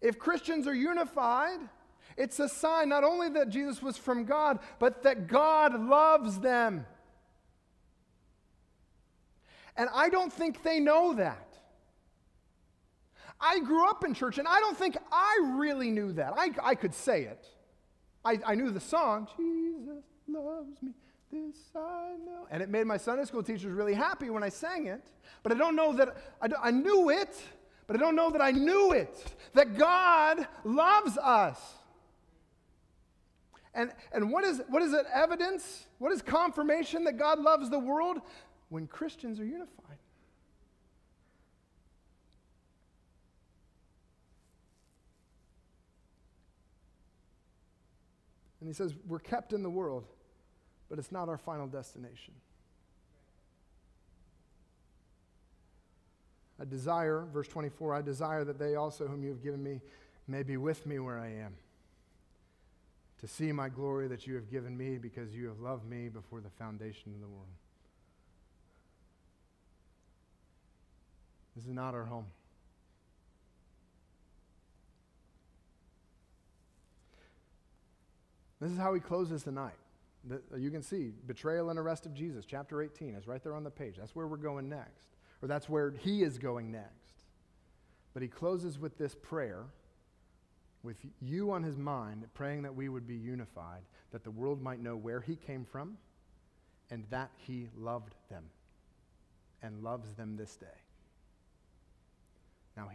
[0.00, 1.60] If Christians are unified,
[2.16, 6.86] it's a sign not only that Jesus was from God, but that God loves them.
[9.76, 11.46] And I don't think they know that.
[13.40, 16.34] I grew up in church, and I don't think I really knew that.
[16.36, 17.46] I, I could say it.
[18.24, 20.92] I, I knew the song, Jesus loves me,
[21.30, 22.46] this I know.
[22.50, 25.02] And it made my Sunday school teachers really happy when I sang it.
[25.42, 27.40] But I don't know that, I, I knew it,
[27.86, 31.58] but I don't know that I knew it, that God loves us.
[33.74, 35.86] And, and what, is, what is it evidence?
[35.98, 38.18] What is confirmation that God loves the world?
[38.68, 39.98] When Christians are unified.
[48.60, 50.04] And he says, We're kept in the world,
[50.90, 52.34] but it's not our final destination.
[56.60, 59.80] I desire, verse 24, I desire that they also, whom you have given me,
[60.28, 61.54] may be with me where I am,
[63.20, 66.40] to see my glory that you have given me because you have loved me before
[66.40, 67.46] the foundation of the world.
[71.56, 72.26] This is not our home.
[78.60, 79.72] This is how he closes the night.
[80.56, 83.70] You can see betrayal and arrest of Jesus, chapter 18, is right there on the
[83.70, 83.96] page.
[83.98, 85.08] That's where we're going next,
[85.40, 87.24] or that's where he is going next.
[88.12, 89.64] But he closes with this prayer,
[90.82, 94.80] with you on his mind, praying that we would be unified, that the world might
[94.80, 95.96] know where he came from,
[96.90, 98.44] and that he loved them
[99.62, 100.66] and loves them this day.
[102.76, 102.88] Now,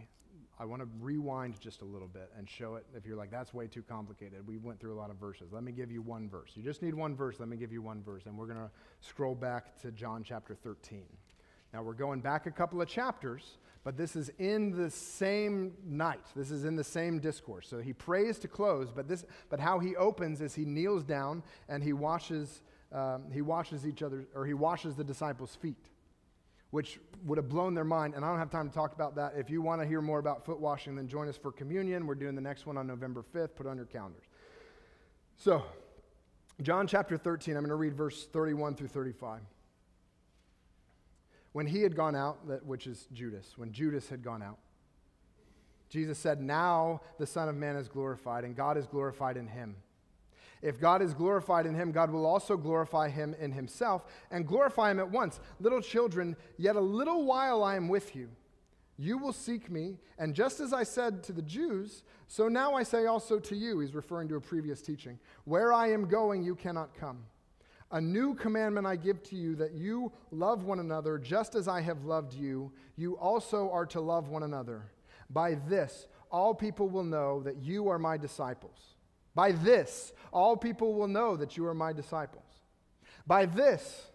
[0.58, 2.86] I want to rewind just a little bit and show it.
[2.94, 5.52] If you're like, that's way too complicated, we went through a lot of verses.
[5.52, 6.52] Let me give you one verse.
[6.54, 7.36] You just need one verse.
[7.38, 8.26] Let me give you one verse.
[8.26, 8.70] And we're going to
[9.00, 11.04] scroll back to John chapter 13.
[11.72, 16.24] Now, we're going back a couple of chapters, but this is in the same night.
[16.34, 17.68] This is in the same discourse.
[17.68, 21.42] So he prays to close, but, this, but how he opens is he kneels down
[21.68, 25.90] and he washes, um, he washes each other, or he washes the disciples' feet
[26.76, 28.12] which would have blown their mind.
[28.12, 29.32] And I don't have time to talk about that.
[29.34, 32.06] If you want to hear more about foot washing, then join us for communion.
[32.06, 33.54] We're doing the next one on November 5th.
[33.54, 34.24] Put on your calendars.
[35.38, 35.64] So,
[36.60, 39.40] John chapter 13, I'm going to read verse 31 through 35.
[41.52, 44.58] When he had gone out, which is Judas, when Judas had gone out,
[45.88, 49.76] Jesus said, Now the Son of Man is glorified, and God is glorified in him.
[50.62, 54.90] If God is glorified in him, God will also glorify him in himself and glorify
[54.90, 55.40] him at once.
[55.60, 58.28] Little children, yet a little while I am with you.
[58.98, 62.82] You will seek me, and just as I said to the Jews, so now I
[62.82, 66.54] say also to you, he's referring to a previous teaching, where I am going, you
[66.54, 67.18] cannot come.
[67.92, 71.82] A new commandment I give to you that you love one another just as I
[71.82, 72.72] have loved you.
[72.96, 74.90] You also are to love one another.
[75.30, 78.95] By this, all people will know that you are my disciples
[79.36, 82.42] by this, all people will know that you are my disciples.
[83.26, 84.06] By this,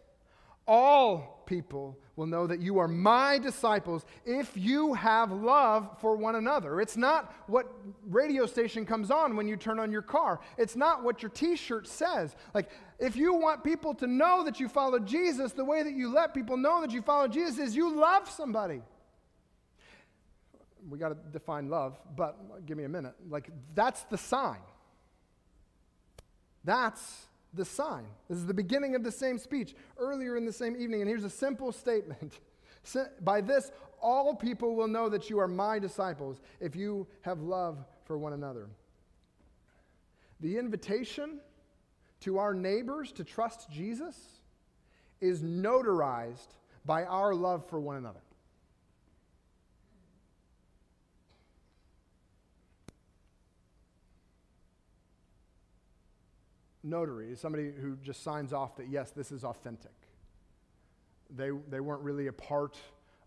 [0.67, 6.36] all people will know that you are my disciples if you have love for one
[6.36, 6.81] another.
[6.81, 7.71] It's not what
[8.07, 10.39] radio station comes on when you turn on your car.
[10.57, 12.36] It's not what your t-shirt says.
[12.55, 16.12] Like if you want people to know that you follow Jesus, the way that you
[16.12, 18.81] let people know that you follow Jesus is you love somebody.
[20.89, 23.13] We got to define love, but give me a minute.
[23.29, 24.57] Like that's the sign.
[26.63, 28.06] That's the sign.
[28.30, 31.02] This is the beginning of the same speech earlier in the same evening.
[31.02, 32.39] And here's a simple statement
[33.21, 33.71] By this,
[34.02, 38.34] all people will know that you are my disciples if you have love for one
[38.34, 38.67] another.
[40.39, 41.39] The invitation
[42.21, 44.15] to our neighbors to trust Jesus
[45.19, 46.47] is notarized
[46.86, 48.21] by our love for one another.
[56.84, 59.91] Notary is somebody who just signs off that, yes, this is authentic.
[61.30, 62.78] They, they weren't really a part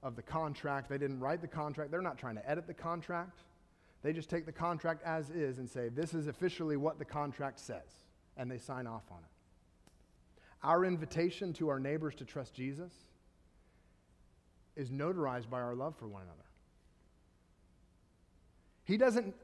[0.03, 0.89] of the contract.
[0.89, 1.91] They didn't write the contract.
[1.91, 3.41] They're not trying to edit the contract.
[4.03, 7.59] They just take the contract as is and say, this is officially what the contract
[7.59, 8.05] says,
[8.37, 9.31] and they sign off on it.
[10.63, 12.93] Our invitation to our neighbors to trust Jesus
[14.77, 16.39] is notarized by our love for one another.
[18.85, 19.35] He doesn't,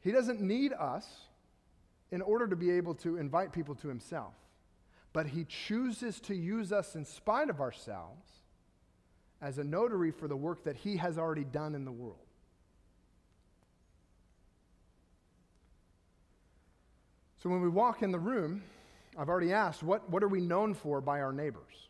[0.00, 1.06] he doesn't need us
[2.12, 4.34] in order to be able to invite people to himself.
[5.12, 8.28] But he chooses to use us in spite of ourselves
[9.42, 12.18] as a notary for the work that he has already done in the world.
[17.42, 18.62] So when we walk in the room,
[19.18, 21.88] I've already asked, what, what are we known for by our neighbors?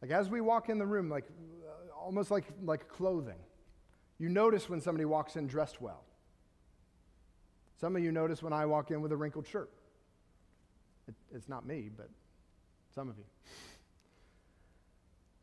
[0.00, 3.38] Like as we walk in the room, like uh, almost like, like clothing,
[4.18, 6.04] you notice when somebody walks in dressed well.
[7.80, 9.70] Some of you notice when I walk in with a wrinkled shirt.
[11.06, 12.10] It, it's not me, but
[12.94, 13.24] some of you.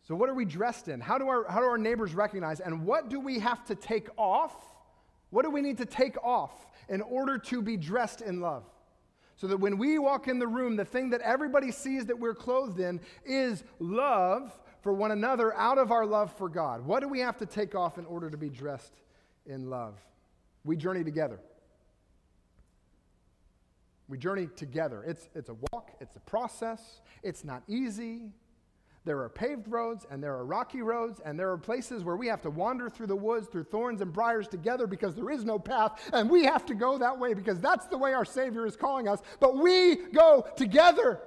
[0.07, 0.99] So, what are we dressed in?
[0.99, 2.59] How do, our, how do our neighbors recognize?
[2.59, 4.53] And what do we have to take off?
[5.31, 6.51] What do we need to take off
[6.89, 8.63] in order to be dressed in love?
[9.37, 12.35] So that when we walk in the room, the thing that everybody sees that we're
[12.35, 16.85] clothed in is love for one another out of our love for God.
[16.85, 18.93] What do we have to take off in order to be dressed
[19.45, 19.95] in love?
[20.63, 21.39] We journey together.
[24.07, 25.03] We journey together.
[25.03, 28.31] It's, it's a walk, it's a process, it's not easy.
[29.03, 32.27] There are paved roads and there are rocky roads, and there are places where we
[32.27, 35.59] have to wander through the woods, through thorns and briars together because there is no
[35.59, 38.75] path, and we have to go that way because that's the way our Savior is
[38.75, 39.21] calling us.
[39.39, 41.21] But we go together.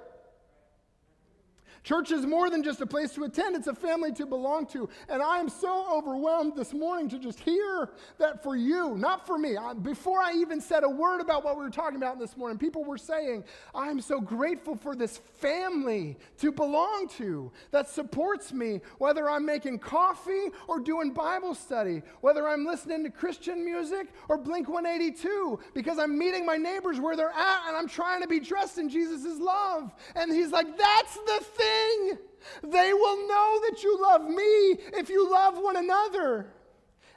[1.83, 4.89] Church is more than just a place to attend, it's a family to belong to.
[5.07, 9.37] And I am so overwhelmed this morning to just hear that for you, not for
[9.37, 9.55] me.
[9.55, 12.57] I, before I even said a word about what we were talking about this morning,
[12.57, 18.81] people were saying, I'm so grateful for this family to belong to that supports me,
[18.97, 24.37] whether I'm making coffee or doing Bible study, whether I'm listening to Christian music or
[24.37, 28.39] Blink 182, because I'm meeting my neighbors where they're at and I'm trying to be
[28.39, 29.93] dressed in Jesus' love.
[30.15, 32.17] And he's like, that's the thing thing.
[32.63, 36.47] They will know that you love me if you love one another.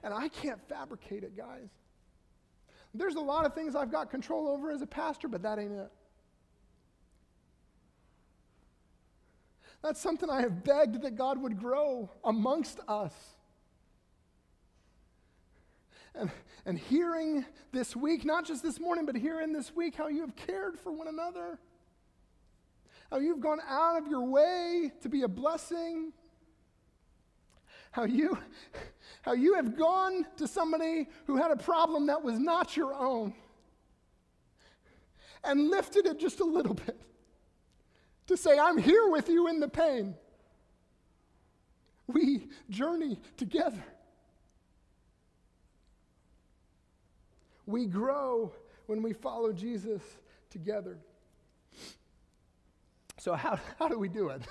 [0.03, 1.69] And I can't fabricate it, guys.
[2.95, 5.73] There's a lot of things I've got control over as a pastor, but that ain't
[5.73, 5.91] it.
[9.83, 13.15] That's something I have begged that God would grow amongst us.
[16.15, 16.31] And,
[16.67, 20.37] and hearing this week, not just this morning, but hearing this week how you have
[20.37, 21.59] cared for one another
[23.13, 26.15] how you've gone out of your way to be a blessing,
[27.91, 28.39] how you,
[29.23, 33.35] how you have gone to somebody who had a problem that was not your own
[35.45, 36.99] and lifted it just a little bit
[38.29, 40.15] to say, I'm here with you in the pain.
[42.07, 43.85] We journey together.
[47.67, 48.55] We grow
[48.87, 50.01] when we follow Jesus
[50.49, 50.97] together.
[53.23, 54.43] So, how, how do we do it?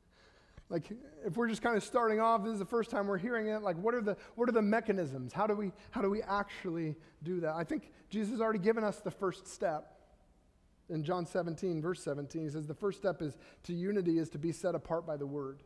[0.68, 0.92] like,
[1.24, 3.62] if we're just kind of starting off, this is the first time we're hearing it,
[3.62, 5.32] like, what are the, what are the mechanisms?
[5.32, 7.54] How do, we, how do we actually do that?
[7.54, 9.98] I think Jesus has already given us the first step.
[10.90, 14.38] In John 17, verse 17, he says, The first step is to unity is to
[14.38, 15.62] be set apart by the word.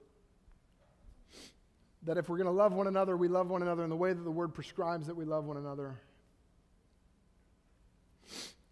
[2.04, 4.12] That if we're going to love one another, we love one another in the way
[4.12, 5.96] that the word prescribes that we love one another.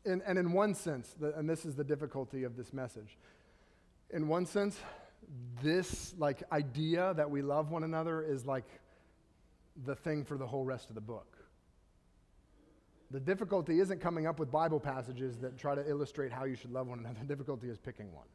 [0.05, 3.17] And, and in one sense, the, and this is the difficulty of this message,
[4.11, 4.79] in one sense,
[5.63, 8.67] this like idea that we love one another is like
[9.85, 11.37] the thing for the whole rest of the book.
[13.11, 16.73] The difficulty isn't coming up with Bible passages that try to illustrate how you should
[16.73, 17.19] love one another.
[17.21, 18.27] The difficulty is picking one.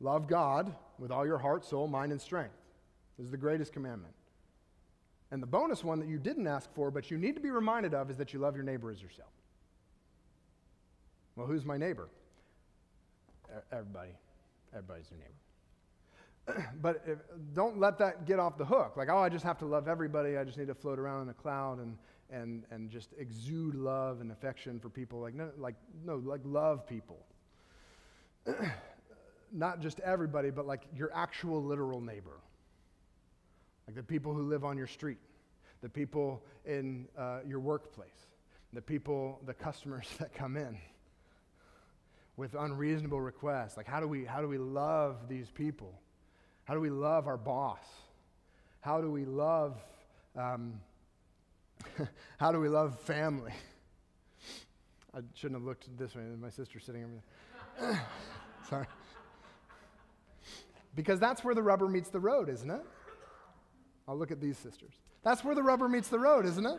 [0.00, 2.56] Love God with all your heart, soul, mind, and strength.
[3.18, 4.14] This is the greatest commandment.
[5.30, 7.94] And the bonus one that you didn't ask for, but you need to be reminded
[7.94, 9.30] of, is that you love your neighbor as yourself.
[11.36, 12.08] Well, who's my neighbor?
[13.72, 14.10] Everybody.
[14.72, 16.68] Everybody's your neighbor.
[16.82, 17.18] but if,
[17.54, 18.96] don't let that get off the hook.
[18.96, 20.36] Like, oh, I just have to love everybody.
[20.36, 21.96] I just need to float around in a cloud and,
[22.30, 25.20] and, and just exude love and affection for people.
[25.20, 27.18] Like, no, like, no, like love people.
[29.52, 32.40] Not just everybody, but like your actual literal neighbor.
[33.86, 35.18] Like the people who live on your street,
[35.82, 38.28] the people in uh, your workplace,
[38.72, 40.78] the people, the customers that come in
[42.40, 43.76] with unreasonable requests.
[43.76, 46.00] Like, how do we, how do we love these people?
[46.64, 47.84] How do we love our boss?
[48.80, 49.78] How do we love,
[50.34, 50.80] um,
[52.38, 53.52] how do we love family?
[55.14, 56.22] I shouldn't have looked this way.
[56.40, 57.12] My sister's sitting over
[57.78, 58.00] there.
[58.70, 58.86] Sorry.
[60.96, 62.82] Because that's where the rubber meets the road, isn't it?
[64.08, 64.94] I'll look at these sisters.
[65.22, 66.78] That's where the rubber meets the road, isn't it?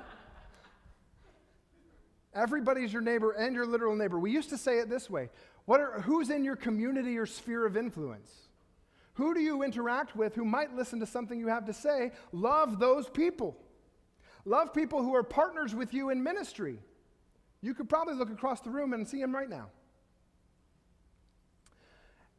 [2.33, 4.17] Everybody's your neighbor and your literal neighbor.
[4.17, 5.29] We used to say it this way
[5.65, 8.31] what are, who's in your community or sphere of influence?
[9.15, 12.11] Who do you interact with who might listen to something you have to say?
[12.31, 13.57] Love those people.
[14.45, 16.79] Love people who are partners with you in ministry.
[17.61, 19.67] You could probably look across the room and see them right now.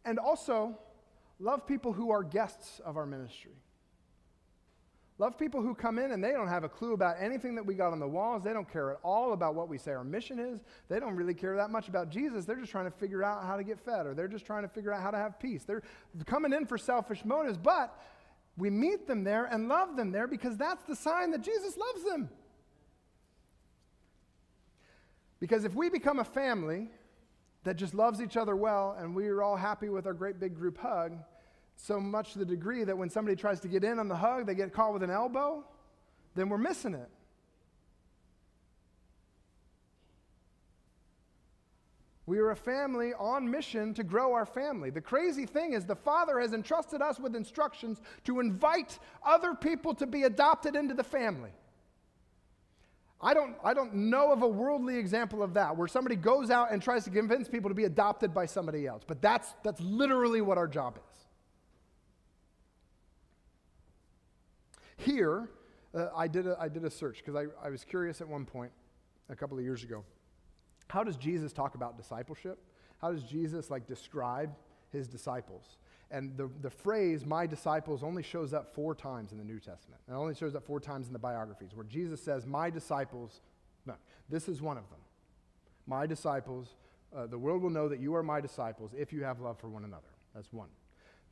[0.04, 0.76] And also,
[1.38, 3.52] love people who are guests of our ministry.
[5.22, 7.74] Love people who come in and they don't have a clue about anything that we
[7.74, 8.42] got on the walls.
[8.42, 10.58] They don't care at all about what we say our mission is.
[10.88, 12.44] They don't really care that much about Jesus.
[12.44, 14.68] They're just trying to figure out how to get fed or they're just trying to
[14.68, 15.62] figure out how to have peace.
[15.62, 15.84] They're
[16.26, 17.96] coming in for selfish motives, but
[18.56, 22.02] we meet them there and love them there because that's the sign that Jesus loves
[22.02, 22.28] them.
[25.38, 26.90] Because if we become a family
[27.62, 30.78] that just loves each other well and we're all happy with our great big group
[30.78, 31.12] hug,
[31.76, 34.46] so much to the degree that when somebody tries to get in on the hug,
[34.46, 35.64] they get caught with an elbow,
[36.34, 37.08] then we're missing it.
[42.24, 44.90] We are a family on mission to grow our family.
[44.90, 49.92] The crazy thing is, the Father has entrusted us with instructions to invite other people
[49.94, 51.50] to be adopted into the family.
[53.20, 56.72] I don't, I don't know of a worldly example of that where somebody goes out
[56.72, 60.40] and tries to convince people to be adopted by somebody else, but that's, that's literally
[60.40, 61.11] what our job is.
[64.96, 65.50] Here,
[65.94, 68.44] uh, I, did a, I did a search because I, I was curious at one
[68.44, 68.72] point
[69.28, 70.04] a couple of years ago.
[70.88, 72.58] How does Jesus talk about discipleship?
[73.00, 74.54] How does Jesus like describe
[74.92, 75.78] his disciples.
[76.10, 80.00] And the, the phrase, my disciples, only shows up four times in the New Testament.
[80.06, 83.40] It only shows up four times in the biographies, where Jesus says, my disciples,
[83.86, 83.94] no,
[84.28, 85.00] this is one of them.
[85.86, 86.76] My disciples,
[87.16, 89.68] uh, the world will know that you are my disciples if you have love for
[89.68, 90.02] one another.
[90.34, 90.68] That's one.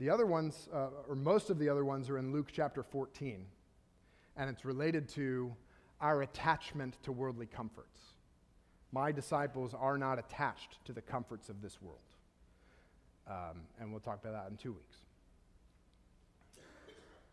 [0.00, 3.44] The other ones, uh, or most of the other ones, are in Luke chapter 14,
[4.34, 5.54] and it's related to
[6.00, 8.00] our attachment to worldly comforts.
[8.92, 11.98] My disciples are not attached to the comforts of this world.
[13.28, 14.96] Um, and we'll talk about that in two weeks.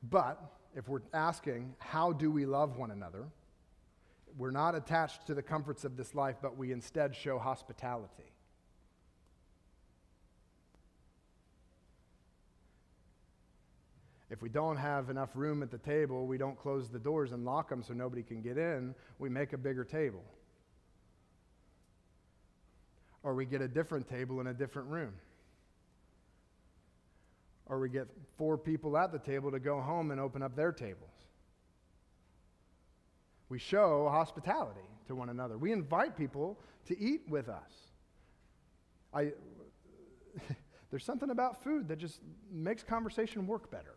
[0.04, 0.38] But
[0.76, 3.24] if we're asking, how do we love one another?
[4.38, 8.34] We're not attached to the comforts of this life, but we instead show hospitality.
[14.30, 17.46] If we don't have enough room at the table, we don't close the doors and
[17.46, 18.94] lock them so nobody can get in.
[19.20, 20.24] We make a bigger table.
[23.24, 25.14] Or we get a different table in a different room
[27.70, 28.08] or we get
[28.38, 31.10] four people at the table to go home and open up their tables.
[33.50, 35.58] We show hospitality to one another.
[35.58, 37.72] We invite people to eat with us.
[39.14, 39.32] I,
[40.90, 42.20] there's something about food that just
[42.52, 43.96] makes conversation work better.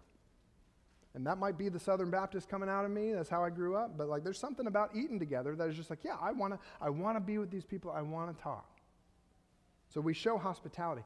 [1.14, 3.12] And that might be the Southern Baptist coming out of me.
[3.12, 3.98] That's how I grew up.
[3.98, 6.58] But like, there's something about eating together that is just like, yeah, I want to.
[6.80, 7.90] I want to be with these people.
[7.90, 8.80] I want to talk.
[9.92, 11.02] So we show hospitality.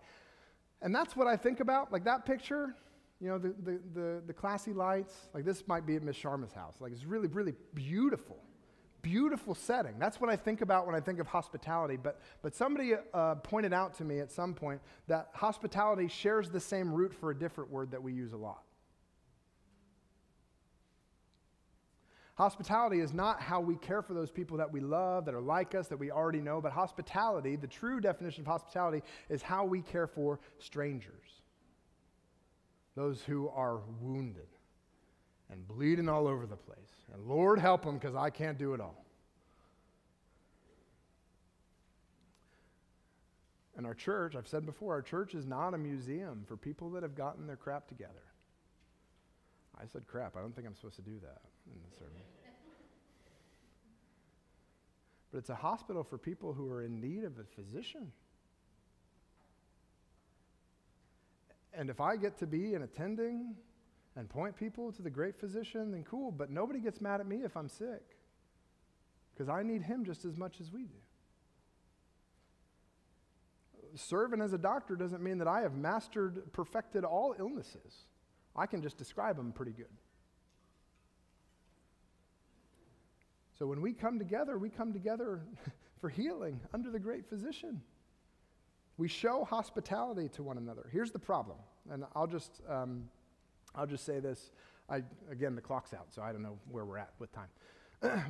[0.83, 1.91] And that's what I think about.
[1.91, 2.75] Like that picture,
[3.19, 6.53] you know, the, the, the, the classy lights, like this might be at Miss Sharma's
[6.53, 6.77] house.
[6.81, 8.37] Like it's really, really beautiful.
[9.01, 9.99] Beautiful setting.
[9.99, 11.97] That's what I think about when I think of hospitality.
[11.97, 16.61] But, but somebody uh, pointed out to me at some point that hospitality shares the
[16.61, 18.63] same root for a different word that we use a lot.
[22.37, 25.75] Hospitality is not how we care for those people that we love, that are like
[25.75, 29.81] us, that we already know, but hospitality, the true definition of hospitality, is how we
[29.81, 31.43] care for strangers.
[32.97, 34.49] Those who are wounded
[35.51, 36.79] and bleeding all over the place.
[37.13, 39.05] And Lord help them because I can't do it all.
[43.77, 47.03] And our church, I've said before, our church is not a museum for people that
[47.03, 48.34] have gotten their crap together.
[49.81, 50.37] I said crap.
[50.37, 52.23] I don't think I'm supposed to do that in the sermon.
[55.33, 58.13] But it's a hospital for people who are in need of a physician.
[61.77, 63.57] And if I get to be an attending
[64.15, 67.39] and point people to the great physician, then cool, but nobody gets mad at me
[67.39, 68.17] if I'm sick.
[69.35, 70.95] Because I need him just as much as we do.
[73.97, 78.07] Serving as a doctor doesn't mean that I have mastered, perfected all illnesses.
[78.57, 79.87] I can just describe them pretty good.
[83.59, 85.41] So when we come together, we come together
[86.01, 87.81] for healing under the great physician.
[88.97, 90.89] We show hospitality to one another.
[90.93, 91.59] Here's the problem,
[91.91, 93.09] and I'll just, um,
[93.75, 94.51] I'll just say this.
[94.89, 97.49] I, again, the clock's out, so I don't know where we're at with time.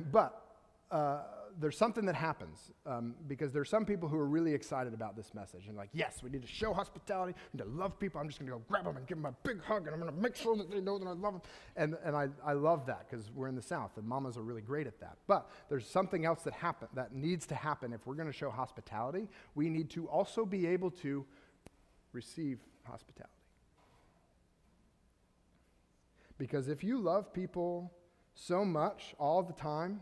[0.11, 0.44] but
[0.91, 1.19] uh,
[1.59, 5.33] there's something that happens um, because there's some people who are really excited about this
[5.33, 8.19] message and like, yes, we need to show hospitality, need to love people.
[8.19, 10.01] I'm just going to go grab them and give them a big hug and I'm
[10.01, 11.41] going to make sure that they know that I love them.
[11.77, 14.61] And, and I, I love that because we're in the South and mamas are really
[14.61, 15.17] great at that.
[15.27, 18.49] But there's something else that happen that needs to happen if we're going to show
[18.49, 19.29] hospitality.
[19.55, 21.25] We need to also be able to
[22.11, 23.31] receive hospitality.
[26.37, 27.93] Because if you love people
[28.33, 30.01] so much all the time,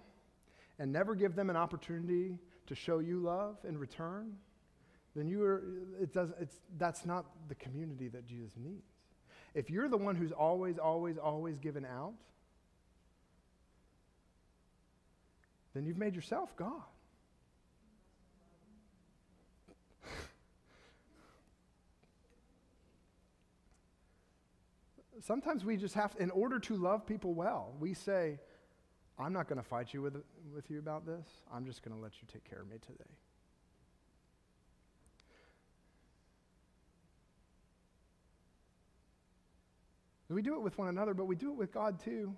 [0.83, 4.33] and never give them an opportunity to show you love in return,
[5.15, 5.63] then you are,
[6.01, 8.91] it does, it's, that's not the community that Jesus needs.
[9.53, 12.11] If you're the one who's always, always, always given out,
[15.73, 16.83] then you've made yourself God.
[25.21, 28.37] Sometimes we just have, in order to love people well, we say,
[29.19, 30.15] I'm not going to fight you with,
[30.53, 31.25] with you about this.
[31.53, 33.09] I'm just going to let you take care of me today.
[40.29, 42.35] We do it with one another, but we do it with God too.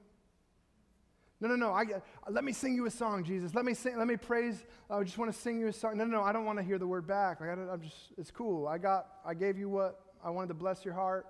[1.39, 1.71] No, no, no.
[1.71, 1.85] I,
[2.29, 3.53] let me sing you a song, Jesus.
[3.53, 3.97] Let me sing.
[3.97, 4.63] Let me praise.
[4.89, 5.97] I just want to sing you a song.
[5.97, 6.23] No, no, no.
[6.23, 7.41] I don't want to hear the word back.
[7.41, 7.95] I am just.
[8.17, 8.67] It's cool.
[8.67, 9.07] I got.
[9.25, 11.25] I gave you what I wanted to bless your heart.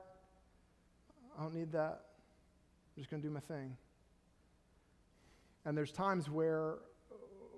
[1.38, 2.02] I don't need that.
[2.96, 3.76] I'm just going to do my thing.
[5.66, 6.76] And there's times where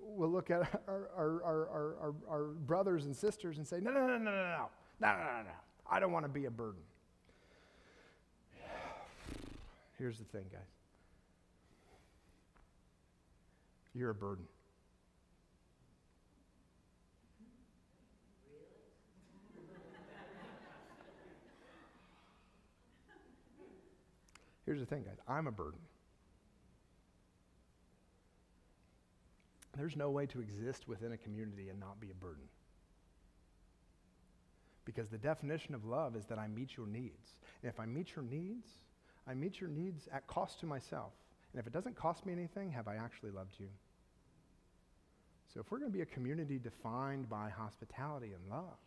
[0.01, 4.17] we'll look at our, our, our, our, brothers and sisters and say, no, no, no,
[4.17, 5.51] no, no, no, no, no, no, no.
[5.89, 6.81] I don't want to be a burden.
[9.97, 10.61] Here's the thing, guys
[13.97, 14.45] you're a burden.
[24.65, 25.79] Here's the thing, guys I'm a burden.
[29.77, 32.43] There's no way to exist within a community and not be a burden.
[34.85, 37.35] Because the definition of love is that I meet your needs.
[37.61, 38.67] And if I meet your needs,
[39.27, 41.11] I meet your needs at cost to myself.
[41.53, 43.67] And if it doesn't cost me anything, have I actually loved you?
[45.53, 48.77] So if we're going to be a community defined by hospitality and love,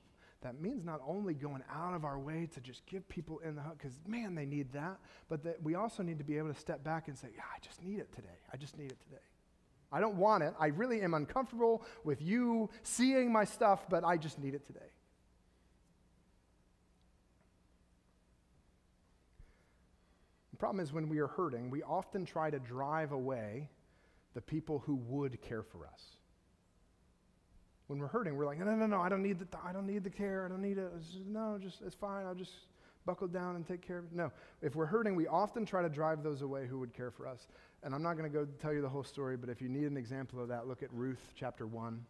[0.43, 3.61] that means not only going out of our way to just give people in the
[3.61, 6.59] hut, because man, they need that, but that we also need to be able to
[6.59, 8.29] step back and say, yeah, I just need it today.
[8.53, 9.23] I just need it today.
[9.93, 10.55] I don't want it.
[10.59, 14.81] I really am uncomfortable with you seeing my stuff, but I just need it today.
[20.53, 23.69] The problem is when we are hurting, we often try to drive away
[24.35, 26.03] the people who would care for us.
[27.89, 29.87] When we're hurting, we're like, no, no, no, no I don't need the, I don't
[29.87, 30.45] need the care.
[30.45, 30.93] I don't need it.
[31.01, 32.25] Just, no, just it's fine.
[32.25, 32.53] I'll just
[33.05, 34.13] buckle down and take care of it.
[34.13, 34.31] No,
[34.63, 37.49] if we're hurting, we often try to drive those away who would care for us.
[37.83, 39.85] And I'm not going to go tell you the whole story, but if you need
[39.85, 42.05] an example of that, look at Ruth chapter 1.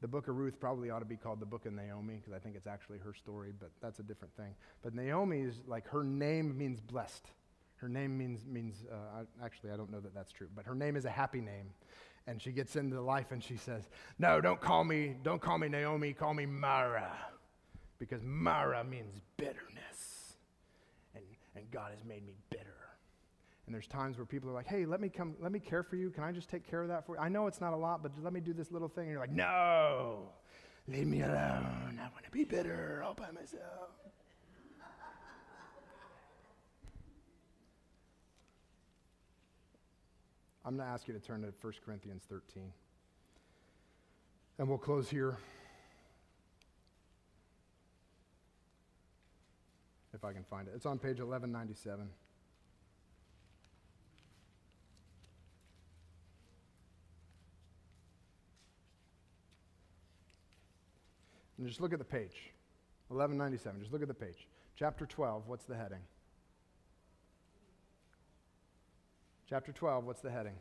[0.00, 2.38] The book of Ruth probably ought to be called the book of Naomi because I
[2.38, 4.54] think it's actually her story, but that's a different thing.
[4.82, 7.30] But Naomi is like her name means blessed.
[7.76, 10.96] Her name means, means uh, actually, I don't know that that's true, but her name
[10.96, 11.70] is a happy name.
[12.26, 13.88] And she gets into life and she says,
[14.18, 17.12] No, don't call me, don't call me Naomi, call me Mara.
[17.98, 20.36] Because Mara means bitterness.
[21.14, 22.75] And, and God has made me bitter.
[23.66, 25.96] And there's times where people are like, hey, let me come, let me care for
[25.96, 26.10] you.
[26.10, 27.20] Can I just take care of that for you?
[27.20, 29.04] I know it's not a lot, but let me do this little thing.
[29.04, 30.28] And you're like, no,
[30.86, 31.98] leave me alone.
[32.00, 33.90] I want to be bitter all by myself.
[40.64, 42.72] I'm going to ask you to turn to 1 Corinthians 13.
[44.58, 45.38] And we'll close here.
[50.12, 50.72] If I can find it.
[50.74, 52.08] It's on page 1197.
[61.58, 62.52] And just look at the page.
[63.08, 63.80] 1197.
[63.80, 64.46] Just look at the page.
[64.76, 66.00] Chapter 12, what's the heading?
[69.48, 70.54] Chapter 12, what's the heading?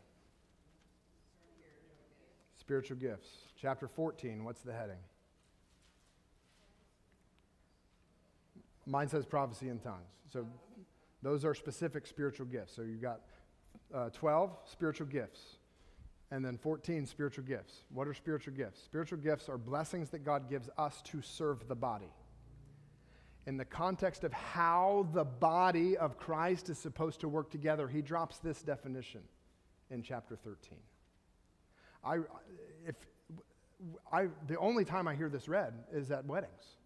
[2.58, 3.28] Spiritual gifts.
[3.60, 5.00] Chapter 14, what's the heading?
[8.86, 10.12] Mine says prophecy in tongues.
[10.32, 10.46] So
[11.24, 12.76] those are specific spiritual gifts.
[12.76, 13.22] So you've got
[13.94, 15.58] uh, 12 spiritual gifts.
[16.32, 17.84] And then 14, spiritual gifts.
[17.90, 18.82] What are spiritual gifts?
[18.84, 22.12] Spiritual gifts are blessings that God gives us to serve the body.
[23.46, 28.02] In the context of how the body of Christ is supposed to work together, he
[28.02, 29.22] drops this definition
[29.92, 30.80] in chapter 13.
[32.04, 32.18] I,
[32.88, 32.96] if,
[34.12, 36.78] I, the only time I hear this read is at weddings.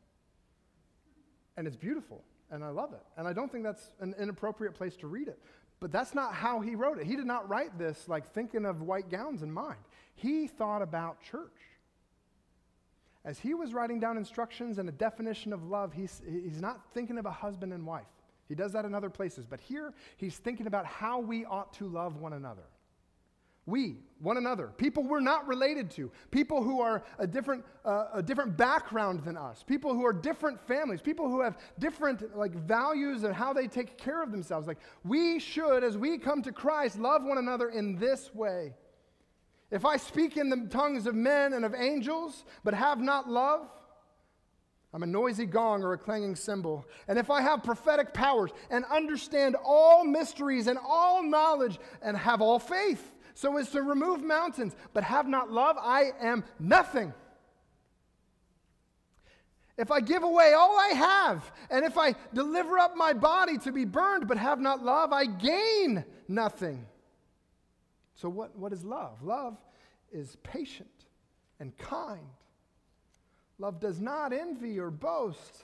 [1.55, 3.03] And it's beautiful, and I love it.
[3.17, 5.39] And I don't think that's an inappropriate place to read it.
[5.79, 7.07] But that's not how he wrote it.
[7.07, 9.79] He did not write this like thinking of white gowns in mind.
[10.15, 11.51] He thought about church.
[13.23, 17.17] As he was writing down instructions and a definition of love, he's, he's not thinking
[17.17, 18.07] of a husband and wife.
[18.47, 19.45] He does that in other places.
[19.45, 22.63] But here, he's thinking about how we ought to love one another.
[23.69, 28.21] We, one another, people we're not related to, people who are a different, uh, a
[28.21, 33.23] different background than us, people who are different families, people who have different like values
[33.23, 34.67] and how they take care of themselves.
[34.67, 38.73] Like we should, as we come to Christ, love one another in this way.
[39.71, 43.69] If I speak in the tongues of men and of angels, but have not love,
[44.91, 46.85] I'm a noisy gong or a clanging cymbal.
[47.07, 52.41] And if I have prophetic powers and understand all mysteries and all knowledge and have
[52.41, 57.13] all faith, so as to remove mountains, but have not love, I am nothing.
[59.77, 63.71] If I give away all I have, and if I deliver up my body to
[63.71, 66.85] be burned, but have not love, I gain nothing.
[68.15, 69.23] So, what, what is love?
[69.23, 69.57] Love
[70.11, 70.89] is patient
[71.61, 72.19] and kind.
[73.57, 75.63] Love does not envy or boast.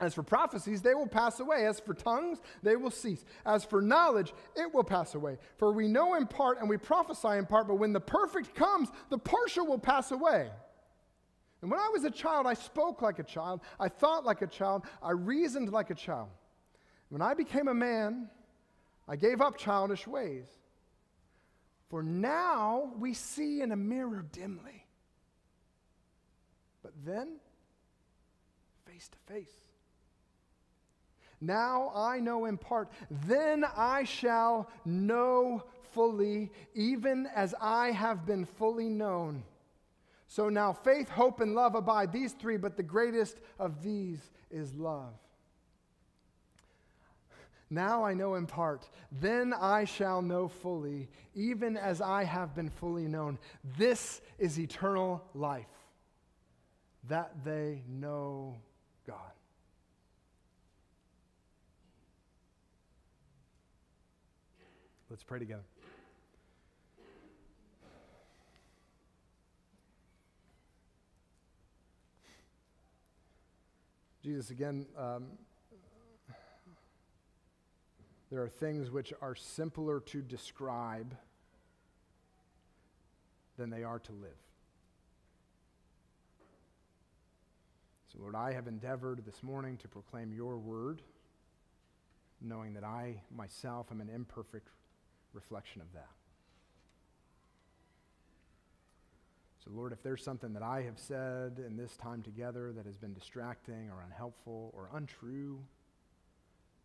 [0.00, 1.66] As for prophecies, they will pass away.
[1.66, 3.24] As for tongues, they will cease.
[3.44, 5.36] As for knowledge, it will pass away.
[5.58, 8.88] For we know in part and we prophesy in part, but when the perfect comes,
[9.10, 10.48] the partial will pass away.
[11.60, 14.46] And when I was a child, I spoke like a child, I thought like a
[14.46, 16.30] child, I reasoned like a child.
[17.10, 18.30] When I became a man,
[19.06, 20.46] I gave up childish ways.
[21.90, 24.86] For now we see in a mirror dimly,
[26.82, 27.36] But then,
[28.86, 29.69] face to face.
[31.40, 38.44] Now I know in part, then I shall know fully, even as I have been
[38.44, 39.44] fully known.
[40.26, 44.20] So now faith, hope, and love abide, these three, but the greatest of these
[44.50, 45.14] is love.
[47.70, 52.68] Now I know in part, then I shall know fully, even as I have been
[52.68, 53.38] fully known.
[53.78, 55.66] This is eternal life,
[57.08, 58.56] that they know
[59.06, 59.16] God.
[65.10, 65.64] Let's pray together.
[74.22, 75.26] Jesus, again, um,
[78.30, 81.16] there are things which are simpler to describe
[83.58, 84.30] than they are to live.
[88.12, 91.02] So, Lord, I have endeavored this morning to proclaim your word,
[92.40, 94.68] knowing that I myself am an imperfect
[95.32, 96.10] reflection of that.
[99.64, 102.96] So, Lord, if there's something that I have said in this time together that has
[102.96, 105.60] been distracting or unhelpful or untrue,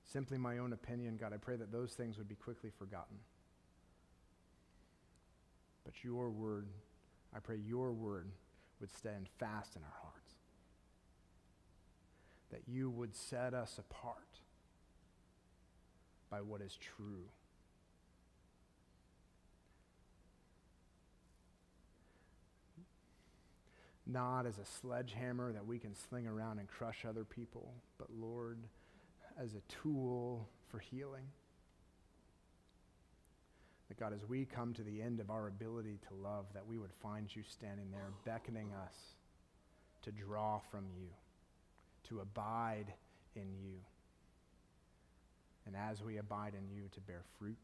[0.06, 3.18] simply my own opinion, God, I pray that those things would be quickly forgotten.
[5.86, 6.68] But your word,
[7.34, 8.28] I pray your word
[8.82, 10.34] would stand fast in our hearts.
[12.52, 14.42] That you would set us apart
[16.30, 17.30] by what is true.
[24.08, 28.60] Not as a sledgehammer that we can sling around and crush other people, but Lord,
[29.42, 31.26] as a tool for healing.
[33.88, 36.78] That God, as we come to the end of our ability to love, that we
[36.78, 38.96] would find you standing there beckoning us
[40.04, 41.08] to draw from you,
[42.10, 42.94] to abide
[43.36, 43.76] in you.
[45.66, 47.58] And as we abide in you, to bear fruit.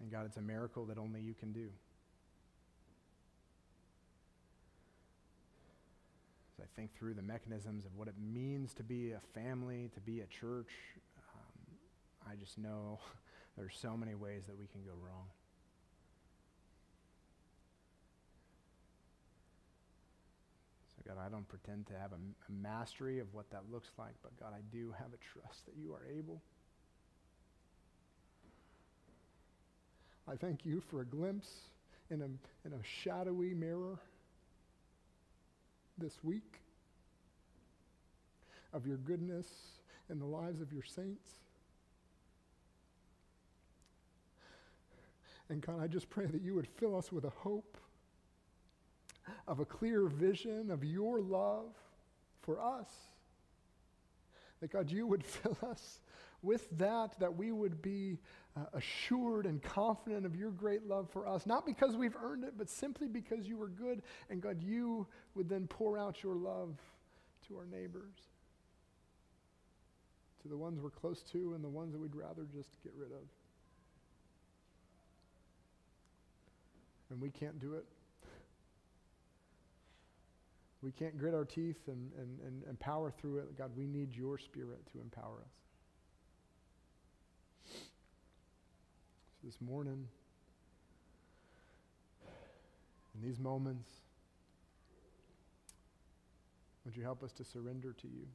[0.00, 1.68] And God, it's a miracle that only you can do.
[6.56, 10.00] As I think through the mechanisms of what it means to be a family, to
[10.00, 10.70] be a church,
[11.18, 13.00] um, I just know
[13.56, 15.26] there's so many ways that we can go wrong.
[20.96, 24.14] So, God, I don't pretend to have a, a mastery of what that looks like,
[24.22, 26.40] but God, I do have a trust that you are able.
[30.30, 31.48] I thank you for a glimpse
[32.10, 32.26] in a,
[32.66, 33.98] in a shadowy mirror
[35.96, 36.60] this week
[38.74, 39.46] of your goodness
[40.10, 41.30] in the lives of your saints.
[45.48, 47.78] And God, I just pray that you would fill us with a hope
[49.46, 51.70] of a clear vision of your love
[52.42, 52.90] for us.
[54.60, 56.00] That God, you would fill us
[56.42, 58.18] with that, that we would be
[58.56, 62.54] uh, assured and confident of your great love for us, not because we've earned it,
[62.56, 64.02] but simply because you were good.
[64.30, 66.76] And God, you would then pour out your love
[67.48, 68.14] to our neighbors,
[70.42, 73.10] to the ones we're close to and the ones that we'd rather just get rid
[73.10, 73.22] of.
[77.10, 77.86] And we can't do it.
[80.82, 83.58] We can't grit our teeth and, and, and, and power through it.
[83.58, 85.67] God, we need your spirit to empower us.
[89.48, 90.06] This morning,
[93.14, 93.88] in these moments,
[96.84, 98.26] would you help us to surrender to you?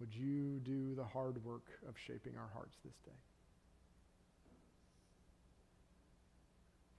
[0.00, 3.12] Would you do the hard work of shaping our hearts this day?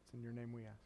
[0.05, 0.85] It's in your name we ask.